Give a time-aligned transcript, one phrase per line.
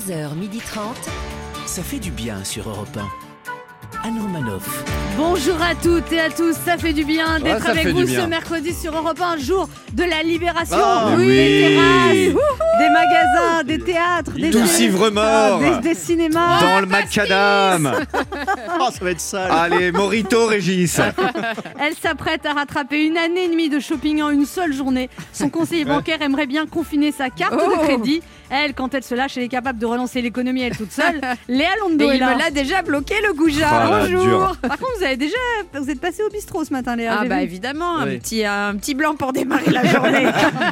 [0.00, 0.80] 11h30.
[1.66, 4.08] Ça fait du bien sur Europe 1.
[4.08, 4.84] Anne Romanoff.
[5.16, 8.72] Bonjour à toutes et à tous, ça fait du bien d'être avec vous ce mercredi
[8.72, 10.76] sur Europe 1, jour de la libération.
[10.78, 11.76] Ah, oui,
[12.10, 12.34] oui.
[12.80, 15.58] Des magasins, des théâtres, des, Tout ivre mort.
[15.60, 16.60] des, des cinémas.
[16.60, 17.92] Dans le macadam
[18.80, 19.50] Oh, ça va être sale.
[19.50, 20.98] Allez, Morito, Régis
[21.80, 25.10] Elle s'apprête à rattraper une année et demie de shopping en une seule journée.
[25.32, 28.22] Son conseiller bancaire aimerait bien confiner sa carte de crédit.
[28.52, 31.20] Elle, quand elle se lâche, elle est capable de relancer l'économie elle toute seule.
[31.48, 32.34] Léa Londo Et est il là.
[32.34, 33.68] me l'a déjà bloqué le goujat.
[33.70, 34.56] Ah, la Bonjour.
[34.60, 35.36] Par contre, vous avez déjà,
[35.74, 37.14] vous êtes passé au bistrot ce matin, Léa.
[37.16, 37.42] Ah j'ai bah vu.
[37.42, 38.14] évidemment, Oui.
[38.16, 40.24] un petit un petit blanc pour démarrer la journée.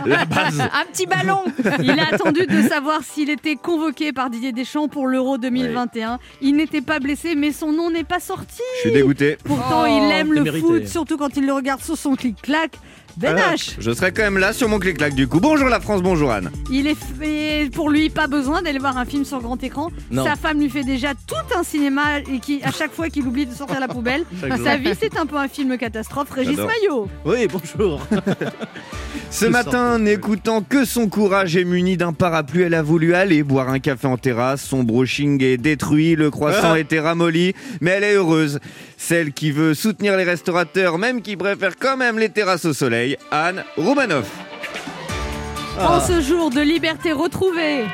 [0.06, 1.42] La base un petit ballon.
[1.80, 6.18] Il a attendu de savoir s'il était convoqué par Didier Deschamps pour l'Euro 2021.
[6.40, 8.62] Il n'était pas blessé, mais son nom n'est pas sorti.
[8.76, 9.36] Je suis dégoûté.
[9.44, 10.66] Pourtant, Oh, il aime le mérité.
[10.66, 12.72] foot, surtout quand il le regarde sur son clic-clac.
[13.18, 15.40] Ben Ah, H, Je serai quand même là sur mon clic-clac du coup.
[15.40, 16.50] Bonjour la France, bonjour Anne.
[16.70, 19.90] il est fait pour lui pas besoin d'aller voir un film sur grand écran.
[20.10, 20.24] Non.
[20.24, 23.46] Sa femme lui fait déjà tout un cinéma et qui à chaque fois qu'il oublie
[23.46, 24.24] de sortir la poubelle,
[24.64, 26.30] sa vie c'est un peu un film catastrophe.
[26.30, 26.56] Régis.
[26.58, 27.08] Maillot.
[27.24, 28.00] Oui, bonjour.
[29.30, 33.42] Ce Je matin, n'écoutant que son courage et muni d'un parapluie, elle a voulu aller
[33.42, 34.62] boire un café en terrasse.
[34.62, 36.78] Son brushing est détruit, le croissant Ah.
[36.78, 38.58] était ramolli, mais elle est heureuse.
[39.00, 43.16] Celle qui veut soutenir les restaurateurs, même qui préfère quand même les terrasses au soleil,
[43.30, 44.28] Anne Roumanoff.
[45.78, 45.92] Ah.
[45.92, 47.84] En ce jour de liberté retrouvée,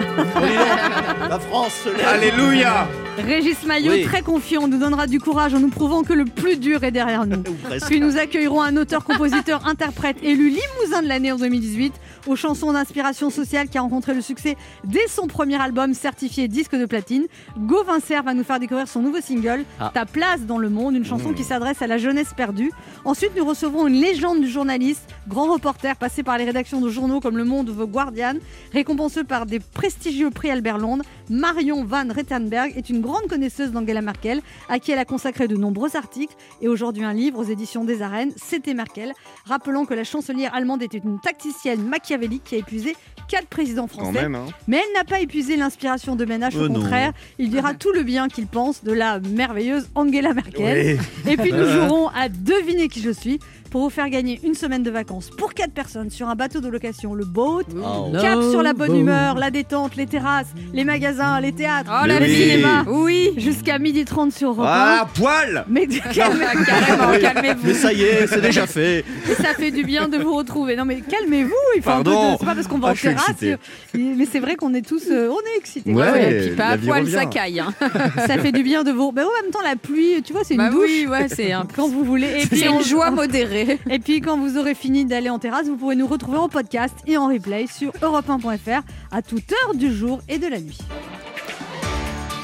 [1.28, 2.08] La France se lève.
[2.08, 2.88] Alléluia
[3.24, 4.04] Régis Maillot, Oui.
[4.04, 7.26] très confiant, nous donnera du courage en nous prouvant que le plus dur est derrière
[7.26, 7.42] nous.
[7.88, 11.92] Puis nous accueillerons un auteur, compositeur, interprète élu Limousin de l'année en 2018
[12.26, 16.74] aux chansons d'inspiration sociale qui a rencontré le succès dès son premier album certifié disque
[16.76, 17.26] de platine.
[17.58, 19.90] Gauvin Serre va nous faire découvrir son nouveau single Ah.
[19.92, 22.70] Ta place dans le monde, une chanson qui s'adresse à la jeunesse perdue.
[23.04, 27.20] Ensuite, nous recevrons une légende du journaliste, grand reporter passé par les rédactions de journaux
[27.20, 28.34] comme Le Monde ou The Guardian,
[28.72, 31.04] récompensé par des prestigieux prix Albert Londres.
[31.28, 35.56] Marion Van Rettenberg est une grande connaisseuse d'Angela Merkel, à qui elle a consacré de
[35.56, 39.12] nombreux articles et aujourd'hui un livre aux éditions des Arènes, C'était Merkel.
[39.44, 42.96] Rappelons que la chancelière allemande était une tacticienne machiavélique qui a épuisé
[43.28, 44.22] quatre présidents Quand français.
[44.22, 44.46] même, hein.
[44.66, 46.80] Mais elle n'a pas épuisé l'inspiration de Ménage, au Oh non.
[46.80, 47.12] contraire.
[47.38, 50.98] Il dira tout le bien qu'il pense de la merveilleuse Angela Merkel.
[51.28, 53.38] Et puis nous jouerons à deviner qui je suis
[53.70, 56.68] pour vous faire gagner une semaine de vacances pour quatre personnes sur un bateau de
[56.68, 57.62] location, le boat.
[57.76, 58.08] Oh.
[58.20, 62.18] Cap sur la bonne humeur, la détente, les terrasses, les magasins, les théâtres, Oh la
[62.18, 62.50] les vie.
[62.50, 62.84] cinémas.
[62.88, 63.30] Oui.
[63.36, 64.68] Jusqu'à 12h30 sur Europe 1.
[64.68, 67.74] Ah, poil Mais Ah, carrément, Mais calmez-vous.
[67.74, 69.04] ça y est, c'est déjà fait.
[69.30, 70.76] Et ça fait du bien de vous retrouver.
[70.76, 72.32] Non mais calmez-vous, il faut Pardon.
[72.32, 73.28] de- C'est pas parce qu'on va Ah, en terrasse.
[73.30, 73.56] excité.
[73.94, 75.92] Mais c'est vrai qu'on est tous, euh, on est excités.
[75.92, 76.10] Ouais.
[76.10, 77.12] Ouais, et puis pas à poil, revient.
[77.12, 77.60] ça caille.
[77.60, 77.72] hein.
[78.26, 79.12] Ça fait du bien de vous.
[79.14, 80.84] Mais en même temps, la pluie, tu vois, c'est une Bah douche.
[80.88, 82.26] oui, ouais, c'est un Quand vous voulez.
[82.26, 83.59] Et C'est puis, une on- joie modérée.
[83.90, 86.94] Et puis quand vous aurez fini d'aller en terrasse, vous pourrez nous retrouver en podcast
[87.06, 90.78] et en replay sur europe1.fr à toute heure du jour et de la nuit.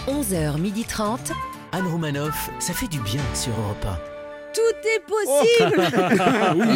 [0.08, 1.32] 11h30.
[1.72, 4.16] Anne Romanoff, ça fait du bien sur Europe 1.
[4.54, 5.82] Tout est possible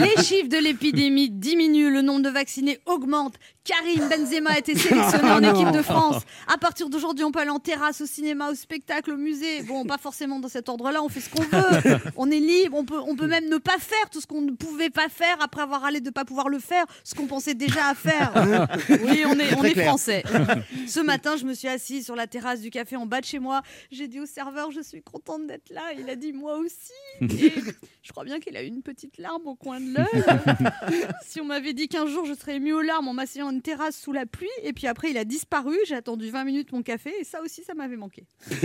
[0.05, 3.37] Les chiffres de l'épidémie diminuent, le nombre de vaccinés augmente.
[3.65, 6.23] Karim Benzema a été sélectionné en équipe de France.
[6.47, 9.63] À partir d'aujourd'hui, on peut aller en terrasse, au cinéma, au spectacle, au musée.
[9.63, 11.99] Bon, pas forcément dans cet ordre-là, on fait ce qu'on veut.
[12.17, 14.53] On est libre, on peut, on peut même ne pas faire tout ce qu'on ne
[14.53, 17.55] pouvait pas faire après avoir allé de ne pas pouvoir le faire, ce qu'on pensait
[17.55, 18.33] déjà à faire.
[18.91, 20.23] Oui, on est, on est français.
[20.87, 23.39] Ce matin, je me suis assise sur la terrasse du café en bas de chez
[23.39, 23.63] moi.
[23.91, 25.83] J'ai dit au serveur, je suis contente d'être là.
[25.99, 26.93] Il a dit, moi aussi.
[27.23, 27.53] Et
[28.03, 31.01] je crois bien qu'il a eu une petite larme au coin de l'œil.
[31.25, 33.97] si on m'avait dit qu'un jour je serais émue aux larmes en m'asseyant une terrasse
[33.97, 37.13] sous la pluie, et puis après il a disparu, j'ai attendu 20 minutes mon café,
[37.21, 38.27] et ça aussi ça m'avait manqué.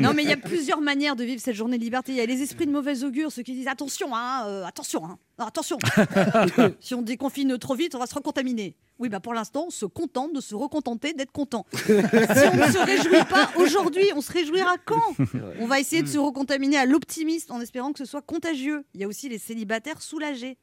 [0.00, 2.12] non mais il y a plusieurs manières de vivre cette journée de liberté.
[2.12, 5.04] Il y a les esprits de mauvais augure, ceux qui disent attention, hein, euh, attention,
[5.04, 5.78] hein, non, attention.
[6.80, 8.76] si on déconfine trop vite, on va se recontaminer.
[8.98, 11.66] Oui, bah pour l'instant, on se contente de se recontenter d'être content.
[11.72, 15.16] si on ne se réjouit pas aujourd'hui, on se réjouira quand
[15.58, 18.84] On va essayer de se recontaminer à l'optimiste en espérant que ce soit contagieux.
[18.94, 20.58] Il y a aussi les célibataires soulagés.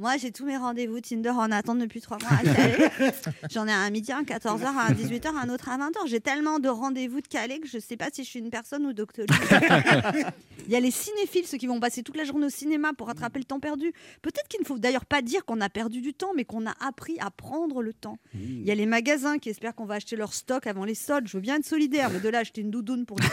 [0.00, 2.30] Moi, j'ai tous mes rendez-vous Tinder en attente depuis trois mois.
[3.50, 6.06] J'en ai un à midi, un à 14h, un à 18h, un autre à 20h.
[6.06, 8.50] J'ai tellement de rendez-vous de calés que je ne sais pas si je suis une
[8.50, 9.26] personne ou docteur.
[10.68, 13.08] Il y a les cinéphiles, ceux qui vont passer toute la journée au cinéma pour
[13.08, 13.92] rattraper le temps perdu.
[14.22, 16.74] Peut-être qu'il ne faut d'ailleurs pas dire qu'on a perdu du temps, mais qu'on a
[16.86, 18.18] appris à prendre le temps.
[18.34, 21.26] Il y a les magasins qui espèrent qu'on va acheter leur stock avant les soldes.
[21.26, 23.16] Je veux bien être solidaire, mais de là acheter une doudoune pour.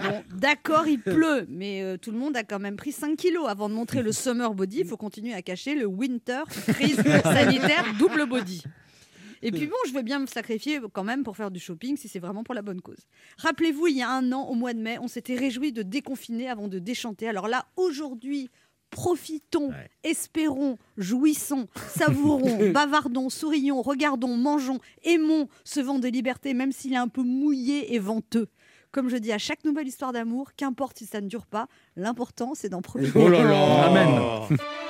[0.00, 3.48] Bon, D'accord, il pleut, mais euh, tout le monde a quand même pris 5 kilos.
[3.48, 7.84] Avant de montrer le summer body, il faut continuer à cacher le winter crise sanitaire
[7.98, 8.62] double body.
[9.42, 12.08] Et puis bon, je veux bien me sacrifier quand même pour faire du shopping si
[12.08, 13.06] c'est vraiment pour la bonne cause.
[13.38, 16.50] Rappelez-vous, il y a un an, au mois de mai, on s'était réjoui de déconfiner
[16.50, 17.26] avant de déchanter.
[17.26, 18.50] Alors là, aujourd'hui,
[18.90, 19.70] Profitons,
[20.02, 26.96] espérons, jouissons, savourons, bavardons, sourions, regardons, mangeons, aimons ce vent de liberté, même s'il est
[26.96, 28.48] un peu mouillé et venteux.
[28.90, 32.54] Comme je dis à chaque nouvelle histoire d'amour, qu'importe si ça ne dure pas, l'important
[32.54, 33.12] c'est d'en profiter.
[33.14, 34.58] Oh là là Amen.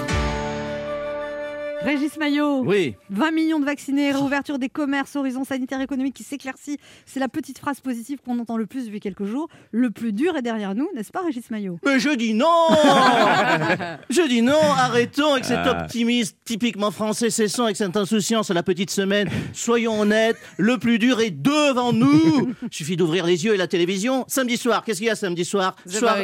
[1.83, 6.77] Régis Maillot, Oui, 20 millions de vaccinés, réouverture des commerces, horizon sanitaire économique qui s'éclaircit.
[7.07, 9.47] C'est la petite phrase positive qu'on entend le plus depuis quelques jours.
[9.71, 11.79] Le plus dur est derrière nous, n'est-ce pas Régis Maillot?
[11.83, 12.45] Mais je dis non
[14.11, 18.61] Je dis non, arrêtons avec cet optimisme typiquement français, cessons avec cette insouciance à la
[18.63, 19.27] petite semaine.
[19.53, 24.23] Soyons honnêtes, le plus dur est devant nous Suffit d'ouvrir les yeux et la télévision.
[24.27, 25.75] Samedi soir, qu'est-ce qu'il y a samedi soir?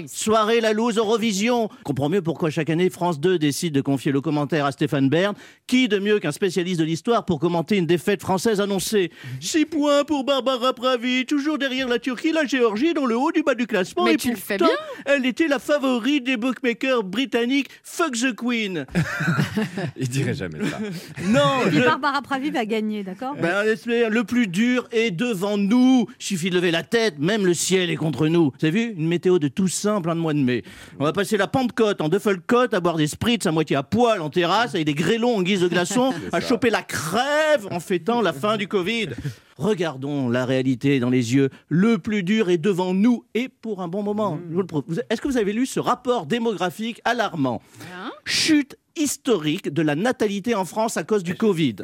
[0.07, 1.69] Soirée La Loose Eurovision.
[1.83, 5.33] Comprends mieux pourquoi chaque année France 2 décide de confier le commentaire à Stéphane Bern.
[5.67, 9.11] Qui de mieux qu'un spécialiste de l'histoire pour commenter une défaite française annoncée
[9.41, 13.43] 6 points pour Barbara Pravi, toujours derrière la Turquie, la Géorgie dans le haut du
[13.43, 14.05] bas du classement.
[14.05, 14.73] Mais et tu le fais pourtant,
[15.05, 17.67] elle était la favorite des bookmakers britanniques.
[17.83, 18.85] Fuck the Queen.
[19.97, 20.79] Il dirait jamais ça.
[21.27, 23.35] Non, je- Barbara Pravi va gagner, d'accord?
[23.41, 26.07] Ben, le plus dur est devant nous.
[26.19, 28.51] Suffit de lever la tête, même le ciel est contre nous.
[28.59, 28.93] Vous avez vu?
[28.97, 30.63] Une météo de Toussaint, plein de mois de mai.
[30.99, 34.21] On va passer la Pentecôte en Duffelcote, à boire des spritz à moitié à poil
[34.21, 38.21] en terrasse, avec des grêlons en guise de glaçons, à choper la crève en fêtant
[38.21, 39.09] la fin du Covid.
[39.57, 41.49] Regardons la réalité dans les yeux.
[41.69, 44.39] Le plus dur est devant nous et pour un bon moment.
[44.51, 44.63] Vous-
[45.09, 47.61] Est-ce que vous avez lu ce rapport démographique alarmant?
[48.25, 51.75] Chute historique de la natalité en France à cause du Covid.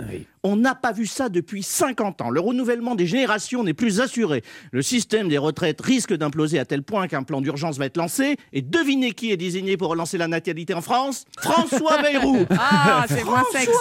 [0.45, 2.29] On n'a pas vu ça depuis 50 ans.
[2.29, 4.43] Le renouvellement des générations n'est plus assuré.
[4.71, 8.35] Le système des retraites risque d'imploser à tel point qu'un plan d'urgence va être lancé.
[8.51, 11.23] Et devinez qui est désigné pour relancer la natalité en France?
[11.39, 13.71] François Bayrou Ah, c'est moins sexe.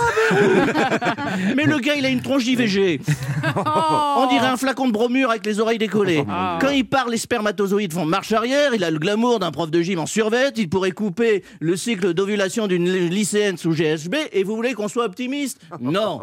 [1.56, 3.00] Mais le gars, il a une tronche d'IVG.
[3.56, 6.24] On dirait un flacon de bromure avec les oreilles décollées.
[6.28, 6.58] Ah.
[6.60, 8.72] Quand il parle, les spermatozoïdes font marche arrière.
[8.74, 10.58] Il a le glamour d'un prof de gym en survette.
[10.58, 12.88] Il pourrait couper le cycle d'ovulation d'une
[13.22, 14.14] lycéenne sous GSB.
[14.32, 16.22] Et vous voulez qu'on soit optimiste Non.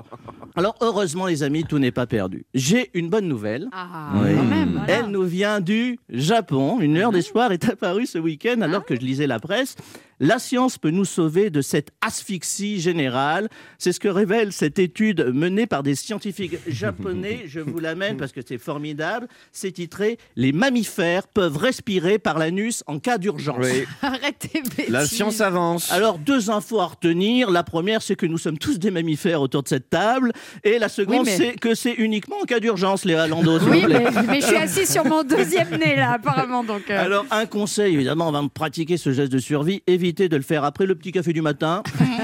[0.55, 2.45] Alors, heureusement, les amis, tout n'est pas perdu.
[2.53, 3.69] J'ai une bonne nouvelle.
[3.71, 4.35] Ah, Oui.
[4.35, 4.71] quand même.
[4.85, 4.93] Voilà.
[4.99, 6.79] Elle nous vient du Japon.
[6.81, 9.75] Une lueur d'espoir est apparue ce week-end alors que je lisais la presse.
[10.19, 13.47] La science peut nous sauver de cette asphyxie générale.
[13.77, 17.43] C'est ce que révèle cette étude menée par des scientifiques japonais.
[17.45, 19.27] Je vous l'amène parce que c'est formidable.
[19.51, 23.57] C'est titré Les mammifères peuvent respirer par l'anus en cas d'urgence.
[23.61, 24.89] Oui, Arrêtez, bêtises.
[24.89, 25.91] la science avance.
[25.91, 27.49] Alors, deux infos à retenir.
[27.49, 30.31] La première, c'est que nous sommes tous des mammifères autour de cette table.
[30.63, 33.69] Et la seconde, Oui, mais- c'est que c'est uniquement en cas d'urgence, Léa Lando, s'il
[33.69, 34.03] Oui, vous plaît.
[34.13, 36.63] mais, mais je suis assis sur mon deuxième nez, là, apparemment.
[36.63, 39.81] Donc, euh, Alors, un conseil, évidemment, on va pratiquer ce geste de survie.
[40.09, 41.83] De le faire après le petit café du matin.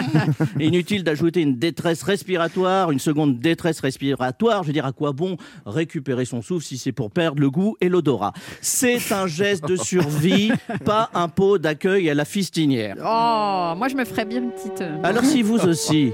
[0.60, 4.64] Inutile d'ajouter une détresse respiratoire, une seconde détresse respiratoire.
[4.64, 5.38] Je veux dire, à quoi bon
[5.68, 9.76] récupérer son souffle si c'est pour perdre le goût et l'odorat C'est un geste de
[9.76, 10.52] survie,
[10.84, 12.96] pas un pot d'accueil à la fistinière.
[13.00, 14.82] Oh, moi, je me ferais bien une petite.
[14.82, 16.12] euh, Alors, si vous aussi,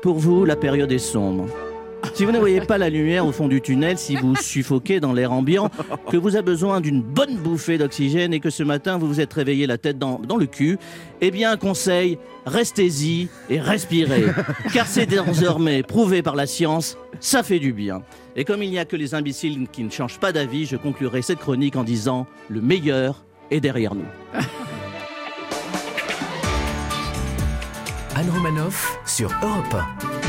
[0.00, 1.46] pour vous, la période est sombre.
[2.14, 5.12] Si vous ne voyez pas la lumière au fond du tunnel, si vous suffoquez dans
[5.12, 5.70] l'air ambiant,
[6.10, 9.32] que vous avez besoin d'une bonne bouffée d'oxygène et que ce matin vous vous êtes
[9.32, 10.78] réveillé la tête dans, le cul,
[11.20, 14.24] eh bien, conseil, restez-y et respirez.
[14.72, 18.02] Car c'est désormais prouvé par la science, ça fait du bien.
[18.34, 21.22] Et comme il n'y a que les imbéciles qui ne changent pas d'avis, je conclurai
[21.22, 24.06] cette chronique en disant le meilleur est derrière nous.
[28.16, 29.74] Anne Romanoff sur Europe
[30.24, 30.27] 1.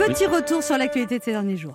[0.00, 1.74] Petit retour sur l'actualité de ces derniers jours.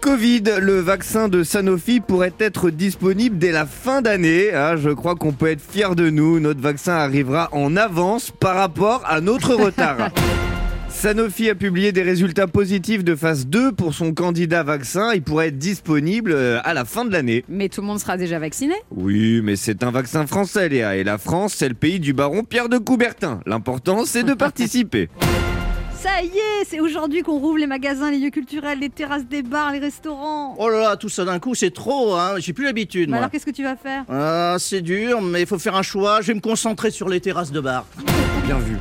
[0.00, 4.52] Covid, le vaccin de Sanofi pourrait être disponible dès la fin d'année.
[4.52, 6.40] Ah, je crois qu'on peut être fier de nous.
[6.40, 10.10] Notre vaccin arrivera en avance par rapport à notre retard.
[10.88, 15.12] Sanofi a publié des résultats positifs de phase 2 pour son candidat vaccin.
[15.14, 17.44] Il pourrait être disponible euh, à la fin de l'année.
[17.48, 18.74] Mais tout le monde sera déjà vacciné.
[18.90, 20.96] Oui, mais c'est un vaccin français, Léa.
[20.96, 23.40] Et la France, c'est le pays du baron Pierre de Coubertin.
[23.46, 25.08] L'important, c'est de participer.
[26.00, 29.42] Ça y est, c'est aujourd'hui qu'on rouvre les magasins, les lieux culturels, les terrasses des
[29.42, 30.54] bars, les restaurants.
[30.58, 32.34] Oh là là, tout ça d'un coup, c'est trop, hein.
[32.38, 33.18] J'ai plus l'habitude, moi.
[33.18, 34.04] alors qu'est-ce que tu vas faire?
[34.08, 36.20] Ah, c'est dur, mais il faut faire un choix.
[36.20, 37.86] Je vais me concentrer sur les terrasses de bar.
[38.44, 38.76] Bien vu.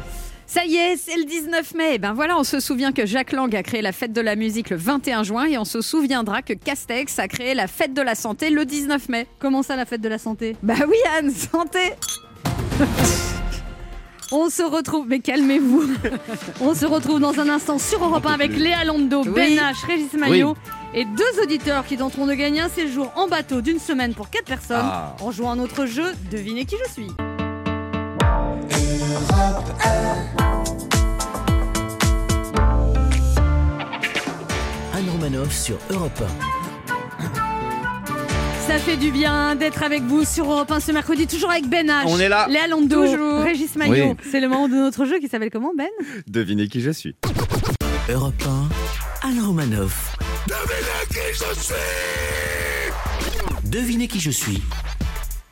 [0.46, 1.92] Ça y est, c'est le 19 mai.
[1.94, 4.36] Eh Ben voilà, on se souvient que Jacques Lang a créé la fête de la
[4.36, 8.02] musique le 21 juin et on se souviendra que Castex a créé la fête de
[8.02, 9.28] la santé le 19 mai.
[9.40, 10.56] Comment ça la fête de la santé?
[10.62, 11.80] Bah oui, Anne, santé
[14.32, 15.84] On se retrouve, mais calmez-vous.
[16.62, 19.32] On se retrouve dans un instant sur Europe 1 avec Léa Lando, Oui.
[19.36, 20.56] Ben H, Régis Maillot
[20.94, 24.46] et deux auditeurs qui tenteront de gagner un séjour en bateau d'une semaine pour quatre
[24.46, 25.16] personnes Ah.
[25.22, 27.08] en jouant à notre jeu Devinez qui je suis.
[34.94, 36.24] Anne Romanoff sur Europe
[38.68, 41.88] Ça fait du bien d'être avec vous sur Europe 1 ce mercredi, toujours avec Ben
[41.88, 42.04] H.
[42.08, 42.48] On est là.
[42.50, 43.42] Léa Lando, Toujours.
[43.42, 44.10] Régis Maillot.
[44.12, 44.16] Oui.
[44.32, 45.88] C'est le moment de notre jeu qui s'appelle comment, Ben?
[46.28, 47.16] Devinez qui je suis.
[48.10, 48.34] Europe
[49.24, 50.18] 1, Alain Romanoff.
[53.66, 54.62] Devinez qui je suis.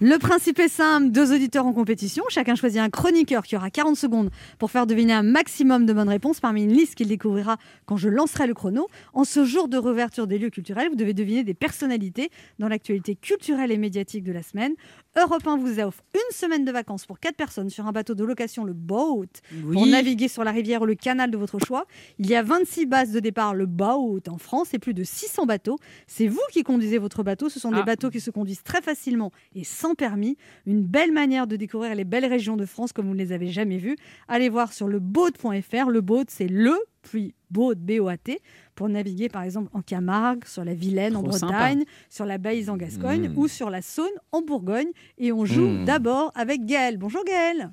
[0.06, 3.96] Le principe est simple, deux auditeurs en compétition, chacun choisit un chroniqueur qui aura 40
[3.96, 7.56] secondes pour faire deviner un maximum de bonnes réponses parmi une liste qu'il découvrira
[7.86, 8.90] quand je lancerai le chrono.
[9.14, 13.16] En ce jour de réouverture des lieux culturels, vous devez deviner des personnalités dans l'actualité
[13.16, 14.74] culturelle et médiatique de la semaine.
[15.16, 18.24] Europe 1 vous offre une semaine de vacances pour quatre personnes sur un bateau de
[18.24, 19.28] location, le Boat,
[19.72, 21.86] pour naviguer sur la rivière ou le canal de votre choix.
[22.18, 25.46] Il y a 26 bases de départ, le Boat, en France, et plus de 600
[25.46, 25.78] bateaux.
[26.08, 27.48] C'est vous qui conduisez votre bateau.
[27.50, 27.84] Ce sont des Ah.
[27.84, 30.36] bateaux qui se conduisent très facilement et sans permis.
[30.66, 33.50] Une belle manière de découvrir les belles régions de France comme vous ne les avez
[33.50, 33.98] jamais vues.
[34.28, 35.90] Allez voir sur le boat.fr.
[35.90, 38.40] Le boat, c'est le, puis boat, B-O-A-T,
[38.76, 42.78] pour naviguer par exemple en Camargue, sur la Vilaine en Bretagne, sur la Baïse en
[42.78, 43.38] Gascogne Mm.
[43.38, 44.90] ou sur la Saône en Bourgogne.
[45.20, 45.86] Et on joue Mm.
[45.86, 46.98] d'abord avec Gaëlle.
[46.98, 47.70] Bonjour Gaëlle.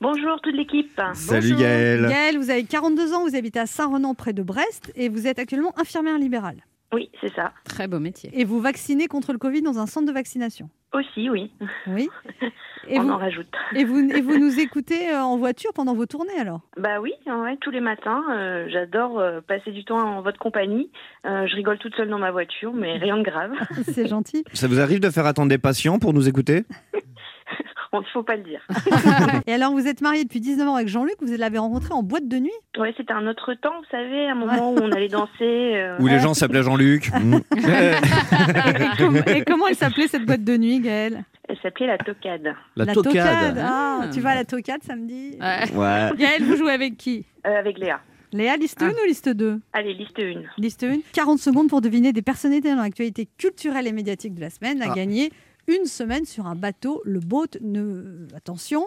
[0.00, 1.00] Bonjour toute l'équipe.
[1.14, 1.58] Salut Bonjour.
[1.60, 2.06] Gaëlle.
[2.08, 5.38] Gaëlle, vous avez 42 ans, vous habitez à Saint-Renan près de Brest et vous êtes
[5.38, 6.58] actuellement infirmière libérale.
[6.92, 7.52] Oui, c'est ça.
[7.64, 8.30] Très beau métier.
[8.34, 10.68] Et vous vaccinez contre le Covid dans un centre de vaccination.
[10.92, 11.50] Aussi, oui.
[11.88, 12.08] Oui.
[12.88, 13.48] Et On vous, en rajoute.
[13.74, 16.60] et, vous, et vous nous écoutez euh, en voiture pendant vos tournées alors?
[16.76, 18.22] Bah oui, ouais, tous les matins.
[18.30, 20.90] euh, J'adore euh, passer du temps en votre compagnie.
[21.24, 23.52] Euh, je rigole toute seule dans ma voiture, mais rien de grave.
[23.84, 24.44] C'est gentil.
[24.52, 26.64] Ça vous arrive de faire attendre des patients pour nous écouter?
[27.92, 28.60] Il ne faut pas le dire.
[29.46, 32.28] Et alors, vous êtes mariée depuis 19 ans avec Jean-Luc, vous l'avez rencontré en boîte
[32.28, 32.50] de nuit?
[32.76, 35.32] Ouais, c'était un autre temps, vous savez, un moment où on allait danser.
[35.40, 37.36] euh, Où les gens s'appelaient Jean-Luc Mm.
[37.56, 41.24] et, com- et comment elle s'appelait cette boîte de nuit, Gaëlle?
[41.48, 42.54] Elle s'appelait la tocade.
[42.76, 43.58] La, tocade.
[43.58, 44.08] Ah, Ah.
[44.12, 45.38] tu vas à la tocade samedi?
[45.40, 45.72] Ouais.
[45.74, 46.10] Ouais.
[46.18, 47.24] Gaëlle, vous jouez avec qui?
[47.46, 48.00] Euh, avec Léa.
[48.32, 48.86] Léa, liste Ah.
[48.86, 50.42] 1 ou liste 2 Allez, liste 1.
[50.58, 50.96] Liste 1.
[51.12, 54.86] 40 secondes pour deviner des personnalités dans l'actualité culturelle et médiatique de la semaine à
[54.90, 54.94] Ah.
[54.94, 55.30] gagner
[55.66, 57.48] une semaine sur un bateau, le boat.
[57.60, 58.28] Ne...
[58.36, 58.84] Attention,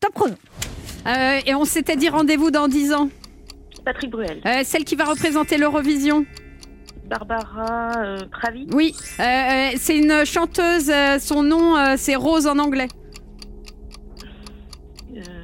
[0.00, 0.34] top chrono.
[1.06, 3.10] Euh, et on s'était dit rendez-vous dans 10 ans.
[3.84, 4.40] Patrick Bruel.
[4.46, 6.24] Euh, celle qui va représenter l'Eurovision.
[7.06, 8.66] Barbara euh, Pravi.
[8.72, 10.90] Oui, euh, euh, c'est une chanteuse.
[11.20, 12.88] son nom, c'est Rose en anglais.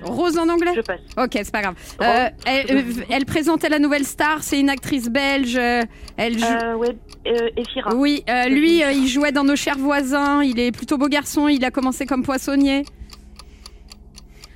[0.02, 1.00] Rose en anglais je passe.
[1.16, 1.75] Ok, c'est pas grave.
[2.00, 4.42] Euh, elle, euh, elle présentait la nouvelle star.
[4.42, 5.57] C'est une actrice belge.
[5.57, 5.83] euh,
[6.16, 6.45] Elle joue.
[6.45, 7.95] Euh, ouais, euh.
[7.95, 10.42] Oui, euh, lui, euh, il jouait dans Nos chers voisins.
[10.42, 11.49] Il est plutôt beau garçon.
[11.49, 12.85] Il a commencé comme poissonnier.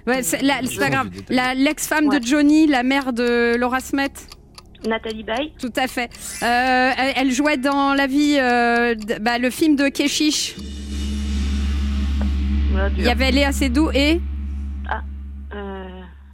[0.06, 0.38] Ouais, c'est
[0.78, 1.08] pas grave.
[1.30, 2.20] La- L'ex-femme Ouais.
[2.20, 4.10] de Johnny, la mère de Laura Smet.
[4.86, 5.52] Nathalie Baye.
[5.58, 6.10] Tout à fait.
[6.42, 10.56] Euh, elle, jouait dans la vie, euh, de- bah, le film de Keshish.
[12.98, 14.20] Il y avait Léa Seydoux et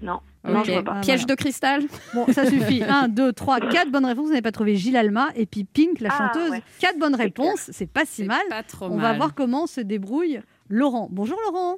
[0.02, 0.20] Non.
[0.44, 0.64] Non, Ok.
[0.66, 0.92] je vois pas.
[0.96, 1.34] Ah, Piège voilà.
[1.34, 1.82] de cristal.
[2.14, 2.82] Bon, ça suffit.
[2.82, 4.24] 1, 2, 3, 4 bonnes réponses.
[4.24, 6.50] Vous n'avez pas trouvé Gilles Alma et puis Pink, la Ah, chanteuse.
[6.50, 6.62] ouais.
[6.80, 8.40] 4 bonnes réponses, c'est pas si mal.
[8.48, 11.08] Pas trop On va voir comment se débrouille Laurent.
[11.10, 11.76] Bonjour Laurent.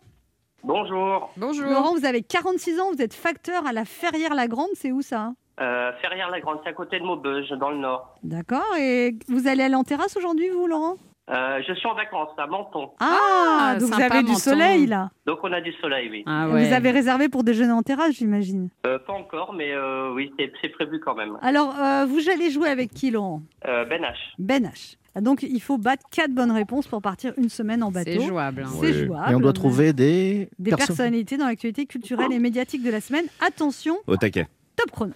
[0.65, 1.67] Bonjour, Bonjour.
[1.67, 5.37] Laurent, vous avez 46 ans, vous êtes facteur à la Ferrière-la-Grande, c'est où ça hein?
[5.61, 8.15] Euh, Ferrière-la-Grande, c'est à côté de Maubeuge, dans le nord.
[8.23, 10.95] D'accord, et vous allez aller en terrasse aujourd'hui, vous Laurent?
[11.31, 14.39] Euh, je suis en vacances à Menton, Ah, Ah, donc vous sympa, avez du Menton.
[14.41, 15.11] soleil là.
[15.25, 16.25] donc on a du soleil, oui.
[16.27, 16.67] Ah ouais.
[16.67, 18.71] Vous avez réservé pour déjeuner en terrasse, j'imagine.
[18.87, 21.39] Euh, pas encore, mais euh, oui, c'est c'est prévu quand même.
[21.41, 23.41] Alors, euh, vous allez jouer avec qui Laurent?
[23.69, 24.15] Euh, ben H.
[24.39, 24.97] Ben H.
[25.21, 28.11] Donc, il faut battre 4 bonnes réponses pour partir une semaine en bateau.
[28.13, 28.63] C'est jouable.
[28.67, 28.71] hein.
[28.81, 29.05] C'est Oui.
[29.07, 29.31] jouable.
[29.31, 33.01] Et on doit trouver des, des perso- personnalités dans l'actualité culturelle et médiatique de la
[33.03, 33.27] semaine.
[33.47, 34.49] Attention, Au taquet.
[34.75, 35.13] top chrono.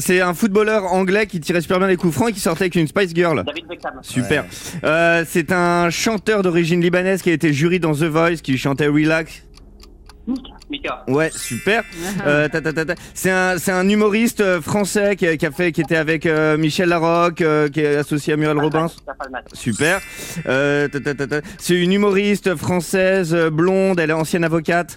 [0.00, 2.74] C'est un footballeur anglais qui tirait super bien les coups francs et qui sortait avec
[2.76, 3.42] une Spice Girl.
[3.44, 3.92] David Beckham.
[4.02, 4.44] Super.
[4.84, 8.86] Euh, c'est un chanteur d'origine libanaise qui a été jury dans The Voice, qui chantait
[8.88, 9.42] Relax.
[10.68, 11.04] Mika.
[11.06, 11.84] Ouais, super.
[12.26, 12.48] Euh.
[13.14, 13.30] C'est
[13.70, 17.40] un, humoriste euh, français qui, a- qui a fait, qui était avec euh, Michel Larocque,
[17.40, 18.88] euh, qui est associé à Muriel Robin.
[19.52, 20.00] Super.
[20.46, 20.88] Euh.
[21.58, 24.00] C'est une humoriste française blonde.
[24.00, 24.96] Elle est ancienne avocate.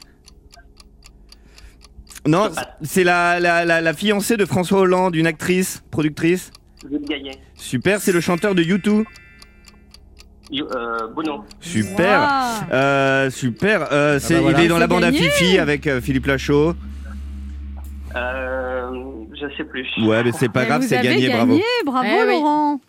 [2.30, 2.50] Non,
[2.84, 6.52] c'est la, la, la, la fiancée de François Hollande, une actrice, productrice.
[6.90, 7.32] Jules Gaillet.
[7.56, 9.04] Super, c'est le chanteur de U2.
[10.52, 11.44] You- euh, Bono.
[11.60, 12.30] Super.
[12.72, 13.88] Euh, super.
[13.92, 14.60] Euh, c'est, bah voilà.
[14.60, 15.30] Il est dans la bande à gagné.
[15.30, 16.74] Fifi avec euh, Philippe Lachaud.
[18.16, 18.90] Euh,
[19.34, 19.86] je sais plus.
[20.02, 21.60] Ouais, mais c'est pas grave, c'est avez gagné, bravo.
[21.86, 22.80] bravo Eh oui.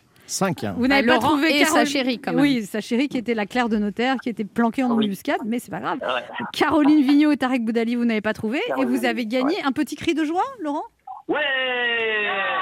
[0.41, 0.55] Laurent.
[0.55, 0.65] 5.
[0.77, 2.41] Vous n'avez pas Laurent trouvé et sa chérie, quand même.
[2.41, 5.07] Oui, sa chérie qui était la Claire de notaire, qui était planquée en Oui.
[5.07, 5.99] embuscade, mais c'est pas grave.
[6.03, 6.23] Ouais.
[6.53, 8.61] Caroline Vigneault et Tarek Boudali, vous n'avez pas trouvé.
[8.79, 10.85] Et vous avez gagné un petit cri de joie, Laurent?
[11.31, 11.39] Ouais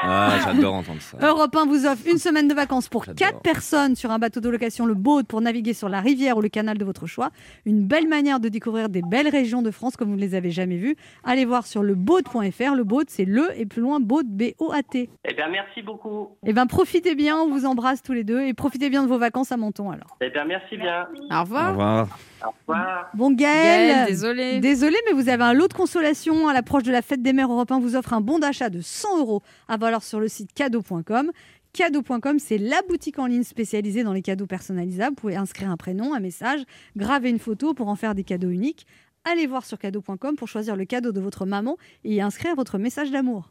[0.05, 1.17] Ah, j'adore entendre ça.
[1.21, 3.17] Europe 1 vous offre une semaine de vacances pour J'adore.
[3.31, 6.41] 4 personnes sur un bateau de location, le boat, pour naviguer sur la rivière ou
[6.43, 7.31] le canal de votre choix.
[7.67, 10.51] Une belle manière de découvrir des belles régions de France comme vous ne les avez
[10.51, 10.97] jamais vues.
[11.25, 12.75] Allez voir sur le boat.fr.
[12.77, 15.11] Le boat, c'est le et plus loin boat, B-O-A-T.
[15.29, 16.37] Eh bien, merci beaucoup.
[16.47, 19.19] Eh bien, profitez bien, on vous embrasse tous les deux et profitez bien de vos
[19.19, 20.17] vacances à Menton alors.
[20.21, 21.07] Eh bien, merci bien.
[21.31, 21.69] Au Au revoir.
[21.71, 22.19] revoir.
[22.45, 23.11] Au revoir.
[23.15, 24.61] Bon, Gaël, Gaël, désolé.
[24.61, 27.51] Désolé, mais vous avez un lot de consolation à l'approche de la fête des mères
[27.51, 27.81] européens.
[27.81, 31.31] vous offre un bon d'achat de 100 euros à valoir sur le site cadeau.com.
[31.73, 35.11] Cadeau.com, c'est la boutique en ligne spécialisée dans les cadeaux personnalisables.
[35.11, 36.61] Vous pouvez inscrire un prénom, un message,
[36.97, 38.87] graver une photo pour en faire des cadeaux uniques.
[39.25, 42.79] Allez voir sur cadeau.com pour choisir le cadeau de votre maman et y inscrire votre
[42.79, 43.51] message d'amour.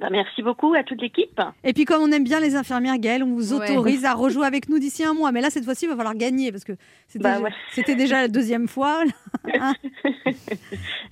[0.00, 1.40] Bah, merci beaucoup à toute l'équipe.
[1.64, 3.68] Et puis comme on aime bien les infirmières, Gaëlle, on vous Ouais.
[3.70, 5.32] autorise à rejouer avec nous d'ici un mois.
[5.32, 6.72] Mais là, cette fois-ci, il va falloir gagner parce que
[7.08, 7.50] c'était Bah ouais.
[7.72, 9.02] c'était déjà la deuxième fois.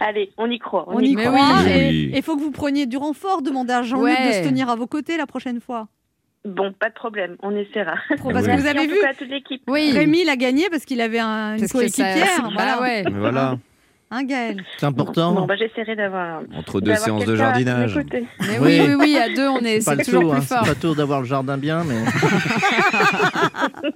[0.00, 0.85] Allez, on y croit.
[0.88, 1.62] On y croit.
[1.64, 2.11] oui.
[2.12, 3.43] Et il faut que vous preniez du renfort.
[3.43, 4.28] Demandez à Jean-Luc Ouais.
[4.28, 5.88] de se tenir à vos côtés la prochaine fois.
[6.45, 7.97] Bon, pas de problème, on essaiera.
[8.09, 8.33] Parce Ouais.
[8.33, 9.62] que vous Merci avez en vu, tout cas à toute l'équipe.
[9.66, 9.90] Oui.
[9.93, 12.43] Rémi l'a gagné parce qu'il avait un, une coéquipière.
[12.43, 12.81] Bah Voilà.
[12.83, 13.02] ouais.
[13.05, 13.59] Mais voilà,
[14.10, 15.32] Hein, Gaël C'est important.
[15.34, 16.42] Bon, bah, j'essaierai d'avoir.
[16.56, 17.98] entre deux séances de jardinage.
[18.40, 18.80] Mais Oui.
[18.86, 20.64] oui, oui, à deux, on est, pas c'est le toujours tour, plus hein, fort.
[20.66, 21.96] pas tour d'avoir le jardin bien, mais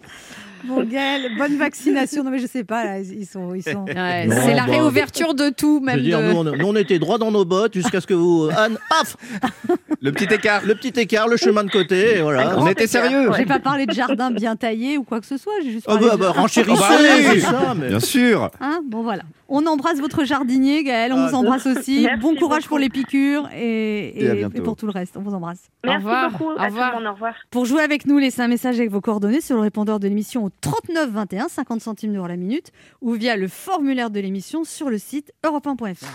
[0.64, 2.22] Bon, Gaël, bonne vaccination.
[2.22, 3.54] Non, mais je sais pas, là, ils sont.
[3.54, 3.86] Ils sont...
[3.86, 5.96] Ouais, c'est la bah, réouverture de tout, je même.
[5.96, 8.12] veux dire, de- nous, on, nous, on était droit dans nos bottes jusqu'à ce que
[8.12, 9.16] vous, Anne, paf,
[10.02, 10.60] Le petit écart.
[10.66, 12.58] le petit écart, le chemin de côté, et voilà.
[12.58, 13.30] On était sérieux.
[13.38, 15.52] J'ai pas parlé de jardin bien taillé ou quoi que ce soit.
[15.64, 17.24] J'ai juste Ah parlé bah, de- bah, renchérissez, Oh, bah oui.
[17.36, 17.88] c'est ça, mais...
[17.88, 18.50] Bien sûr.
[18.60, 19.22] Hein bon voilà.
[19.52, 21.12] On embrasse votre jardinier, Gaël.
[21.12, 22.02] On Ah, vous embrasse aussi.
[22.04, 22.68] Merci bon courage beaucoup.
[22.68, 24.56] pour les piqûres et, Et à et- bientôt.
[24.56, 25.16] et pour tout le reste.
[25.16, 25.62] On vous embrasse.
[25.84, 26.30] Merci revoir.
[26.30, 26.90] beaucoup Au tout revoir.
[26.92, 27.06] le monde.
[27.08, 27.34] Au revoir.
[27.50, 30.44] Pour jouer avec nous, laissez un message avec vos coordonnées sur le répondeur de l'émission
[30.44, 32.70] au 39 21, 50 centimes d'euros la minute,
[33.02, 36.06] ou via le formulaire de l'émission sur le site europe1.fr.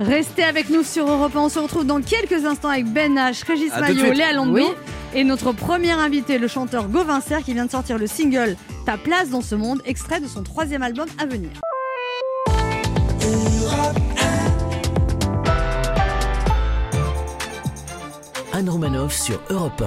[0.00, 1.40] Restez avec nous sur Europe 1.
[1.40, 4.12] On se retrouve dans quelques instants avec Ben H, Régis À Maillot.
[4.12, 4.66] Léa Lando Oui.
[5.14, 8.56] et notre premier invité, le chanteur Gauvin Serre, qui vient de sortir le single
[8.86, 11.50] Ta place dans ce monde, extrait de son troisième album à venir.
[18.56, 19.82] Anne Romanoff sur Europe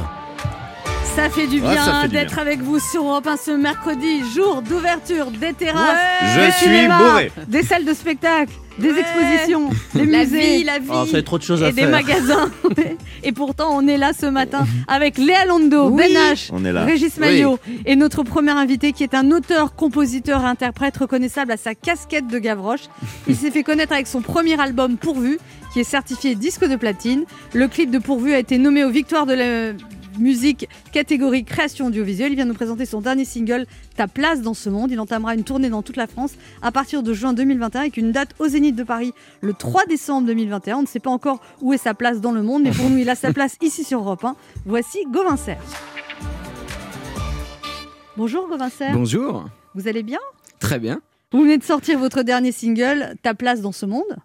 [1.16, 5.54] Ça fait du bien d'être avec vous sur Europe 1 ce mercredi, jour d'ouverture des
[5.54, 5.98] terrasses,
[6.36, 7.32] Je des suis cinémas, bourré.
[7.48, 9.00] des salles de spectacle, des Ouais.
[9.00, 10.90] expositions, des La musées vie, la vie.
[10.92, 11.90] Oh, c'est trop de choses à et des faire.
[11.92, 12.52] magasins.
[13.24, 16.04] et pourtant, on est là ce matin avec Léa Lando, Oui.
[16.14, 16.84] Ben H, On est là.
[16.86, 21.58] Régis Maillot et notre premier invité qui est un auteur, compositeur et interprète reconnaissable à
[21.58, 22.82] sa casquette de Gavroche.
[23.28, 25.40] Il s'est fait connaître avec son premier album Pourvu
[25.78, 27.26] qui est certifié disque de platine.
[27.54, 29.74] Le clip de Pourvu a été nommé aux victoires de la
[30.18, 32.32] musique catégorie création audiovisuelle.
[32.32, 34.90] Il vient nous présenter son dernier single Ta place dans ce monde.
[34.90, 36.32] Il entamera une tournée dans toute la France
[36.64, 40.26] à partir de juin 2021 avec une date au Zénith de Paris le 3 décembre
[40.26, 40.78] 2021.
[40.78, 42.98] On ne sait pas encore où est sa place dans le monde, mais pour nous,
[42.98, 44.36] il a sa place ici sur Europe 1.
[44.66, 45.62] Voici Gauvin Serre.
[48.18, 48.94] Bonjour Gauvin Serre.
[48.94, 50.20] Bonjour, Vous allez bien?
[50.58, 51.02] Très bien.
[51.32, 54.18] Vous venez de sortir votre dernier single, Ta place dans ce monde.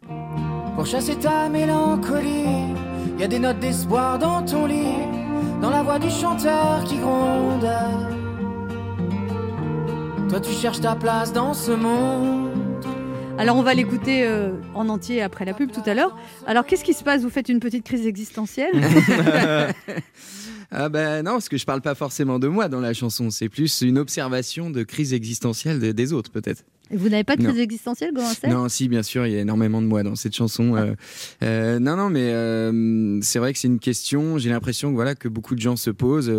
[0.83, 2.75] Pour chasser ta mélancolie,
[3.15, 4.97] il y a des notes d'espoir dans ton lit,
[5.61, 7.65] dans la voix du chanteur qui gronde.
[10.29, 12.51] Toi tu cherches ta place dans ce monde.
[13.39, 16.17] Alors on va l'écouter euh, en entier après la pub tout à l'heure.
[16.49, 17.23] Alors qu'est-ce qui se passe?
[17.23, 18.73] Vous faites une petite crise existentielle?
[20.75, 23.51] Ah ben non, parce que je parle pas forcément de moi dans la chanson, c'est
[23.51, 26.65] plus une observation de crise existentielle de- des autres peut-être.
[26.93, 27.51] Vous n'avez pas de Non.
[27.51, 30.35] crise existentielle, Serre Non, si, bien sûr, il y a énormément de moi dans cette
[30.37, 30.77] chanson.
[30.77, 30.95] euh,
[31.43, 34.39] euh, non, non, mais euh, c'est vrai que c'est une question.
[34.39, 36.33] J'ai l'impression que voilà que beaucoup de gens se posent.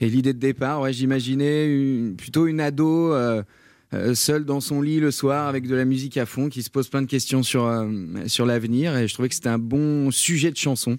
[0.00, 3.14] et l'idée de départ, ouais, j'imaginais plutôt une ado.
[4.14, 6.88] seule dans son lit le soir avec de la musique à fond qui se pose
[6.88, 7.68] plein de questions sur,
[8.26, 10.96] sur l'avenir et je trouvais que c'était un bon sujet de chanson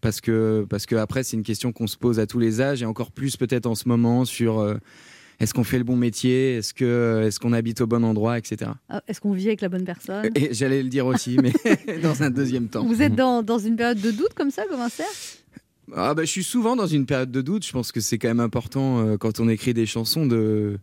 [0.00, 2.80] parce que, parce que après c'est une question qu'on se pose à tous les âges
[2.80, 4.64] et encore plus peut-être en ce moment sur
[5.40, 8.72] est-ce qu'on fait le bon métier, est-ce que est-ce qu'on habite au bon endroit, etc.
[8.88, 10.30] Ah, Est-ce qu'on vit avec la bonne personne?
[10.34, 11.52] Et j'allais le dire aussi, mais
[12.02, 12.84] dans un deuxième temps.
[12.84, 15.06] Vous êtes dans, dans une période de doute comme ça, Gauvin Serre
[15.94, 17.64] Ah bah, je suis souvent dans une période de doute.
[17.64, 20.78] Je pense que c'est quand même important euh, quand on écrit des chansons de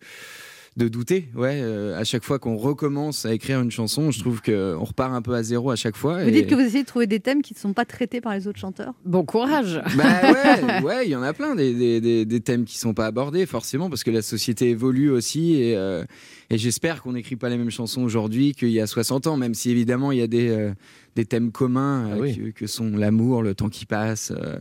[0.77, 1.29] de douter.
[1.35, 4.83] Ouais, euh, à chaque fois qu'on recommence à écrire une chanson, je trouve que on
[4.83, 6.21] repart un peu à zéro à chaque fois.
[6.21, 8.19] Vous et- dites que vous essayez de trouver des thèmes qui ne sont pas traités
[8.19, 8.93] par les autres chanteurs?
[9.05, 9.81] Bon courage.
[9.95, 12.93] Bah ouais, ouais, il y en a plein des, des, des, des thèmes qui sont
[12.93, 16.03] pas abordés forcément parce que la société évolue aussi et, euh,
[16.49, 19.53] et j'espère qu'on n'écrit pas les mêmes chansons aujourd'hui qu'il y a 60 ans, même
[19.53, 20.73] si évidemment il y a des, euh,
[21.15, 22.35] des thèmes communs euh, Ah oui.
[22.37, 24.57] que, que sont l'amour, le temps qui passe, euh,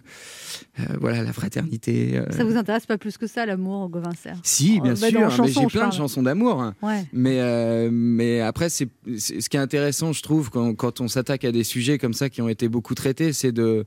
[0.79, 2.17] euh, voilà la fraternité.
[2.19, 2.31] euh.
[2.31, 4.39] Ça vous intéresse pas plus que ça, l'amour, Gauvin Serre?
[4.43, 6.63] Si, bien bah, sûr, mais j'ai plein de chansons d'amour.
[6.63, 6.75] hein.
[6.83, 7.05] Ouais.
[7.13, 11.09] Mais, euh, mais après, c'est c'est- ce qui est intéressant, je trouve, quand, quand on
[11.09, 13.85] s'attaque à des sujets comme ça qui ont été beaucoup traités, c'est de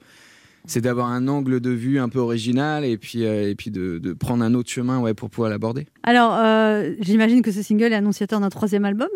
[0.68, 3.98] c'est d'avoir un angle de vue un peu original et puis, euh, et puis de,
[3.98, 5.88] de prendre un autre chemin ouais, pour pouvoir l'aborder.
[6.04, 9.10] Alors, euh, j'imagine que ce single est annonciateur d'un troisième album?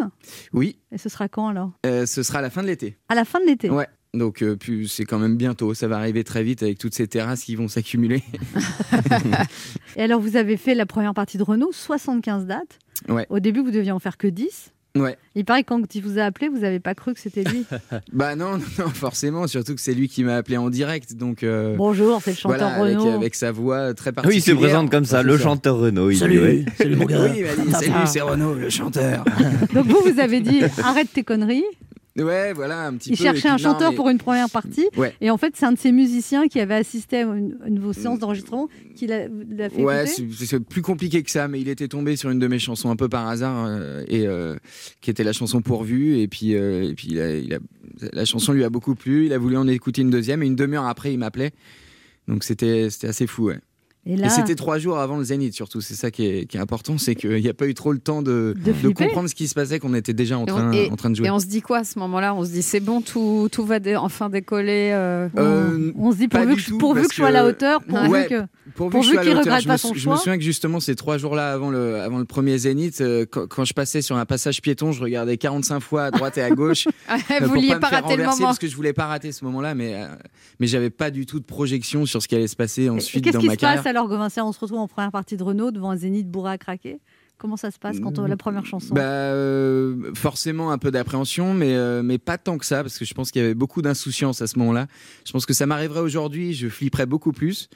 [0.54, 1.72] Oui, Et ce sera quand alors?
[1.86, 2.98] Euh, ce sera à la fin de l'été.
[3.10, 3.70] À la fin de l'été?
[3.70, 3.88] Ouais.
[4.14, 4.44] Donc
[4.88, 7.70] c'est quand même bientôt, ça va arriver très vite avec toutes ces terrasses qui vont
[7.70, 8.24] s'accumuler.
[9.96, 12.80] Et alors, vous avez fait la première partie de Renault, 75 dates.
[13.08, 13.26] Ouais.
[13.30, 14.74] Au début, vous deviez en faire que 10.
[14.98, 15.18] Ouais.
[15.36, 17.64] Il paraît que quand il vous a appelé, vous n'avez pas cru que c'était lui.
[18.12, 21.44] Bah non, non, non, forcément, surtout que c'est lui qui m'a appelé en direct, donc.
[21.44, 23.16] euh, Bonjour, c'est le chanteur voilà, avec, Renaud.
[23.16, 24.38] avec sa voix très Oui, particulière.
[24.40, 26.66] il se présente comme ça, le chanteur il dit, Salut, ouais.
[26.78, 27.24] salut mon gars.
[27.24, 29.24] Oui, dit, salut, c'est Renaud, le chanteur.
[29.74, 31.64] Donc vous, vous avez dit arrête tes conneries.
[32.18, 33.24] Ouais, voilà, un petit Il peu.
[33.24, 34.86] cherchait un non, chanteur mais- pour une première partie.
[34.98, 35.14] Ouais.
[35.22, 37.80] Et en fait, c'est un de ces musiciens qui avait assisté à une, une de
[37.80, 39.28] vos séances d'enregistrement qui l'a
[39.70, 42.60] fait Ouais, c'est plus compliqué que ça, mais il était tombé sur une de mes
[42.60, 44.56] chansons un peu par hasard, euh, et euh,
[45.00, 47.60] qui était la chanson pourvue, et puis, euh, et puis il a- il a-
[48.12, 50.56] la chanson lui a beaucoup plu, il a voulu en écouter une deuxième, et une
[50.58, 51.52] demi-heure après, il m'appelait.
[52.28, 53.60] Donc c'était c'était assez fou, ouais.
[54.06, 55.80] Et c'était trois jours avant le Zénith, surtout.
[55.80, 58.00] C'est ça qui est, qui est important, c'est qu'il n'y a pas eu trop le
[58.00, 60.96] temps de, De comprendre ce qui se passait, qu'on était déjà en train, et- en
[60.96, 61.28] train de jouer.
[61.28, 62.34] Et on se dit quoi à ce moment-là?
[62.34, 64.90] On se dit c'est bon, tout, tout va dé- enfin décoller.
[64.94, 67.82] euh, Euh, on se dit pourvu, que, tout, pourvu que je sois à la hauteur,
[67.84, 70.14] pourvu Ouais, je qu'il regrette je pas son je choix.
[70.14, 73.46] me souviens que justement ces trois jours-là avant le, avant le premier Zénith, euh, quand,
[73.48, 76.50] quand je passais sur un passage piéton, je regardais 45 fois à droite et à
[76.50, 76.88] gauche.
[77.12, 78.48] euh, Vous vouliez pas rater le renverser, moment.
[78.48, 80.08] Parce que je voulais pas rater ce moment-là, mais, euh,
[80.60, 83.42] mais j'avais pas du tout de projection sur ce qui allait se passer ensuite dans
[83.44, 83.84] ma carrière.
[83.92, 86.58] Alors, Gauvin On se retrouve en première partie de Renault devant un zénith bourré à
[86.58, 87.00] craquer.
[87.38, 91.54] Comment ça se passe quand on, la première chanson Bah, euh, forcément un peu d'appréhension,
[91.54, 93.82] mais, euh, mais pas tant que ça, parce que je pense qu'il y avait beaucoup
[93.82, 94.88] d'insouciance à ce moment-là.
[95.26, 97.68] Je pense que ça m'arriverait aujourd'hui, je flipperais beaucoup plus.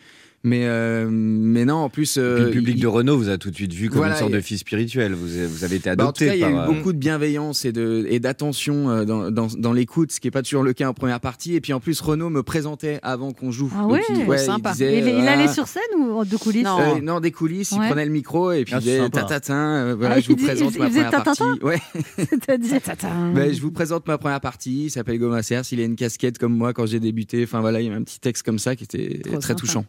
[0.47, 2.13] Mais, euh, mais non, en plus.
[2.13, 4.13] Puis euh, le public il- de Renault vous a tout de suite vu comme Voilà,
[4.13, 5.13] une sorte et- de fils spirituel.
[5.15, 6.93] Vous avez, vous avez été Bah, en tout adopté il y a eu euh, beaucoup
[6.93, 10.61] de bienveillance et de et d'attention dans, dans, dans l'écoute, ce qui est pas toujours
[10.61, 11.55] le cas en première partie.
[11.55, 13.71] Et puis en plus, Renaud me présentait avant qu'on joue.
[13.75, 14.71] Ah Donc, ouais, il, ouais, il sympa.
[14.73, 16.79] disait, il, allait sur scène ou de coulisses Non.
[16.79, 17.79] euh, non, des coulisses, Ouais.
[17.81, 20.35] il prenait le micro et puis Ah, il disait tatatin, euh, voilà, Ah, je vous
[20.35, 21.43] présente il ma première partie.
[21.63, 21.81] Ouais.
[22.17, 22.79] C'est-à-dire
[23.33, 24.85] Ben, je vous présente ma première partie.
[24.85, 25.63] Il s'appelle Goma Cers.
[25.71, 27.43] Il a une casquette comme moi quand j'ai débuté.
[27.43, 29.85] Enfin voilà, il y avait un petit texte comme ça qui était très touchant.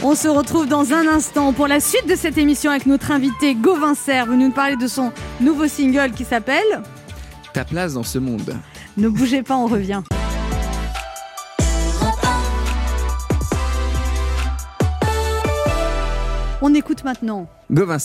[0.00, 3.54] On se retrouve dans un instant pour la suite de cette émission avec notre invité
[3.54, 4.26] Gauvin Serre.
[4.26, 6.82] Vous nous parler de son nouveau single qui s'appelle
[7.52, 8.56] Ta place dans ce monde.
[8.96, 10.02] Ne bougez pas, on revient.
[16.60, 17.98] On écoute maintenant Gauvin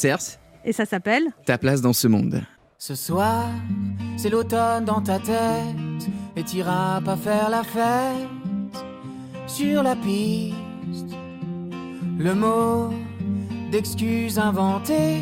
[0.65, 2.41] et ça s'appelle ta place dans ce monde.
[2.79, 3.45] Ce soir,
[4.17, 8.85] c'est l'automne dans ta tête et t'iras pas faire la fête
[9.47, 10.66] sur la piste.
[12.19, 12.89] Le mot
[13.71, 15.19] d'excuse inventé,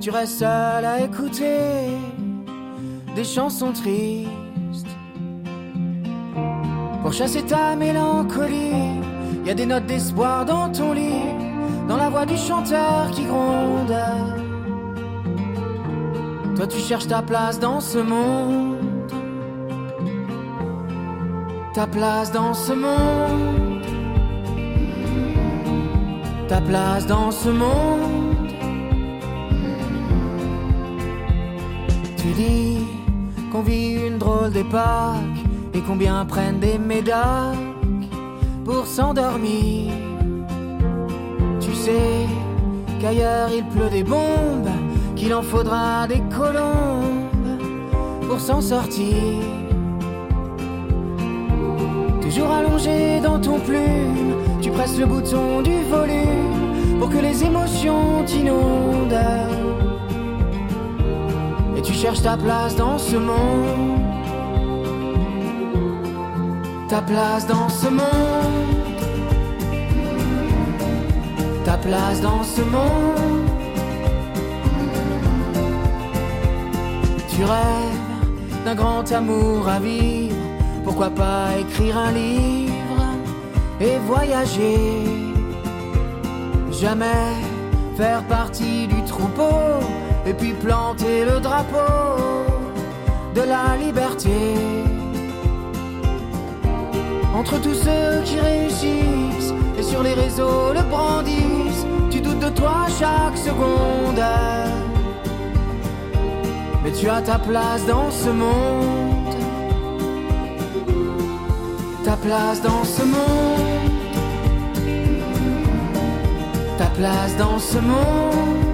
[0.00, 1.98] tu restes seul à écouter
[3.14, 4.86] des chansons tristes.
[7.02, 9.00] Pour chasser ta mélancolie,
[9.44, 11.28] y a des notes d'espoir dans ton lit,
[11.88, 13.94] dans la voix du chanteur qui gronde.
[16.56, 18.76] Toi tu cherches ta place dans ce monde
[21.74, 23.69] Ta place dans ce monde
[26.50, 28.48] Ta place dans ce monde
[32.16, 32.78] Tu dis
[33.52, 35.38] qu'on vit une drôle d'époque
[35.74, 37.14] Et combien prennent des médocs
[38.64, 39.92] pour s'endormir
[41.60, 42.26] Tu sais
[43.00, 44.74] qu'ailleurs il pleut des bombes
[45.14, 47.30] qu'il en faudra des colombes
[48.26, 49.14] pour s'en sortir.
[52.20, 58.22] Toujours allongé dans ton plume, tu presses le bouton du volume pour que les émotions
[58.26, 59.16] t'inondent.
[61.76, 64.00] Et tu cherches ta place dans ce monde.
[66.88, 68.02] Ta place dans ce monde.
[71.64, 73.48] Ta place dans ce monde.
[77.28, 80.36] Tu rêves d'un grand amour à vivre,
[80.84, 82.79] pourquoi pas écrire un livre?
[83.80, 85.04] Et voyager
[86.70, 87.34] Jamais
[87.96, 89.80] faire partie du troupeau
[90.26, 92.46] et puis planter le drapeau
[93.34, 94.30] de la liberté.
[97.34, 102.86] Entre tous ceux qui réussissent et sur les réseaux le brandissent, tu doutes de toi
[102.98, 104.24] chaque seconde.
[106.82, 109.34] Mais tu as ta place dans ce monde.
[112.04, 113.69] Ta place dans ce monde.
[116.80, 118.70] Ta place dans ce monde.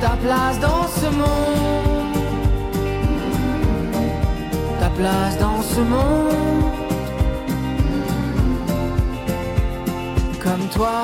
[0.00, 2.14] ta place dans ce monde,
[4.80, 6.72] ta place dans ce monde.
[10.42, 11.00] Comme toi,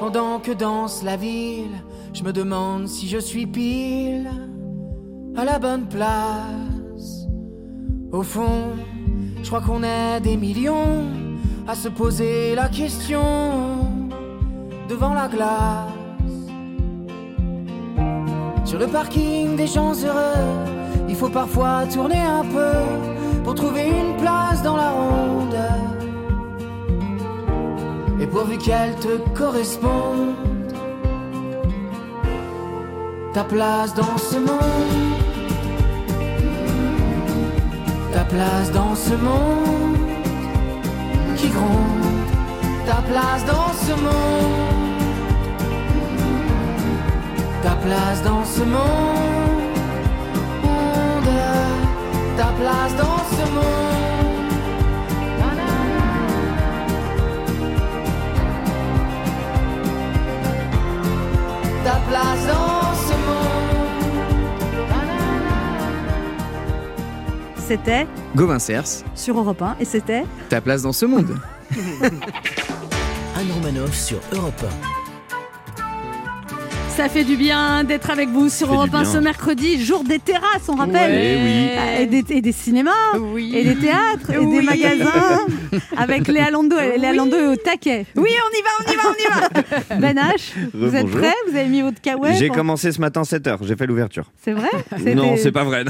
[0.00, 1.76] pendant que danse la ville,
[2.12, 4.30] je me demande si je suis pile
[5.36, 7.26] à la bonne place.
[8.10, 8.72] Au fond,
[9.42, 11.04] je crois qu'on est des millions
[11.68, 13.22] à se poser la question
[14.88, 15.92] devant la glace.
[18.64, 20.46] Sur le parking des gens heureux,
[21.10, 22.72] il faut parfois tourner un peu
[23.44, 25.58] pour trouver une place dans la ronde.
[28.18, 30.36] Et pourvu qu'elle te corresponde,
[33.34, 35.18] ta place dans ce monde,
[38.14, 40.07] ta place dans ce monde
[41.38, 42.28] qui gronde,
[42.86, 44.68] ta place dans ce monde
[47.62, 48.78] ta place dans ce monde,
[52.36, 53.87] ta place dans ce monde.
[67.78, 71.38] C'était Gauvin Cers, sur Europe 1 et c'était ta place dans ce monde.
[73.36, 74.64] Anne Romanoff sur Europe
[76.98, 79.12] Ça fait du bien d'être avec vous sur Europe du 1 bien.
[79.12, 81.44] ce mercredi, jour des terrasses, on rappelle.
[81.44, 81.68] Oui.
[81.78, 82.90] Ah, Et des, et des cinémas,
[83.32, 83.52] Oui.
[83.54, 84.58] et des théâtres, et Oui.
[84.58, 85.46] des magasins,
[85.96, 86.76] avec Léa Lando.
[86.76, 87.12] Et Léa.
[87.12, 88.04] Lando est au taquet.
[88.16, 89.96] Oui, on y va, on y va, on y va.
[90.00, 91.34] Ben H, vous êtes prêts?
[91.48, 94.32] Vous avez mis votre kawaii J'ai pour- commencé ce matin 7h, j'ai fait l'ouverture.
[94.42, 94.68] C'est vrai?
[95.14, 95.84] Non, c'est pas vrai.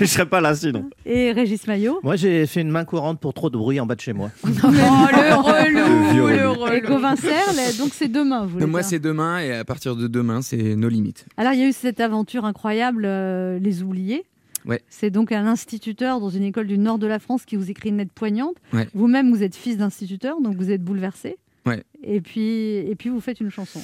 [0.00, 0.88] je serais pas là sinon.
[1.04, 1.98] Et Régis Maillot?
[2.04, 4.30] Moi, j'ai fait une main courante pour trop de bruit en bas de chez moi.
[4.44, 6.72] Oh, le relou, Le vieux le relou.
[6.72, 6.80] et.
[6.82, 8.44] Gauvin Serre, donc c'est demain.
[8.44, 11.26] Vous voulez Moi, c'est demain et à partir de demain, c'est nos limites.
[11.36, 14.24] Alors, il y a eu cette aventure incroyable, euh, Les Oubliés.
[14.64, 14.82] Ouais.
[14.88, 17.90] C'est donc un instituteur dans une école du nord de la France qui vous écrit
[17.90, 18.56] une lettre poignante.
[18.72, 18.88] Ouais.
[18.94, 21.36] Vous-même, vous êtes fils d'instituteur, donc vous êtes bouleversé.
[21.66, 21.84] Ouais.
[22.02, 23.80] Et puis, et puis vous faites une chanson.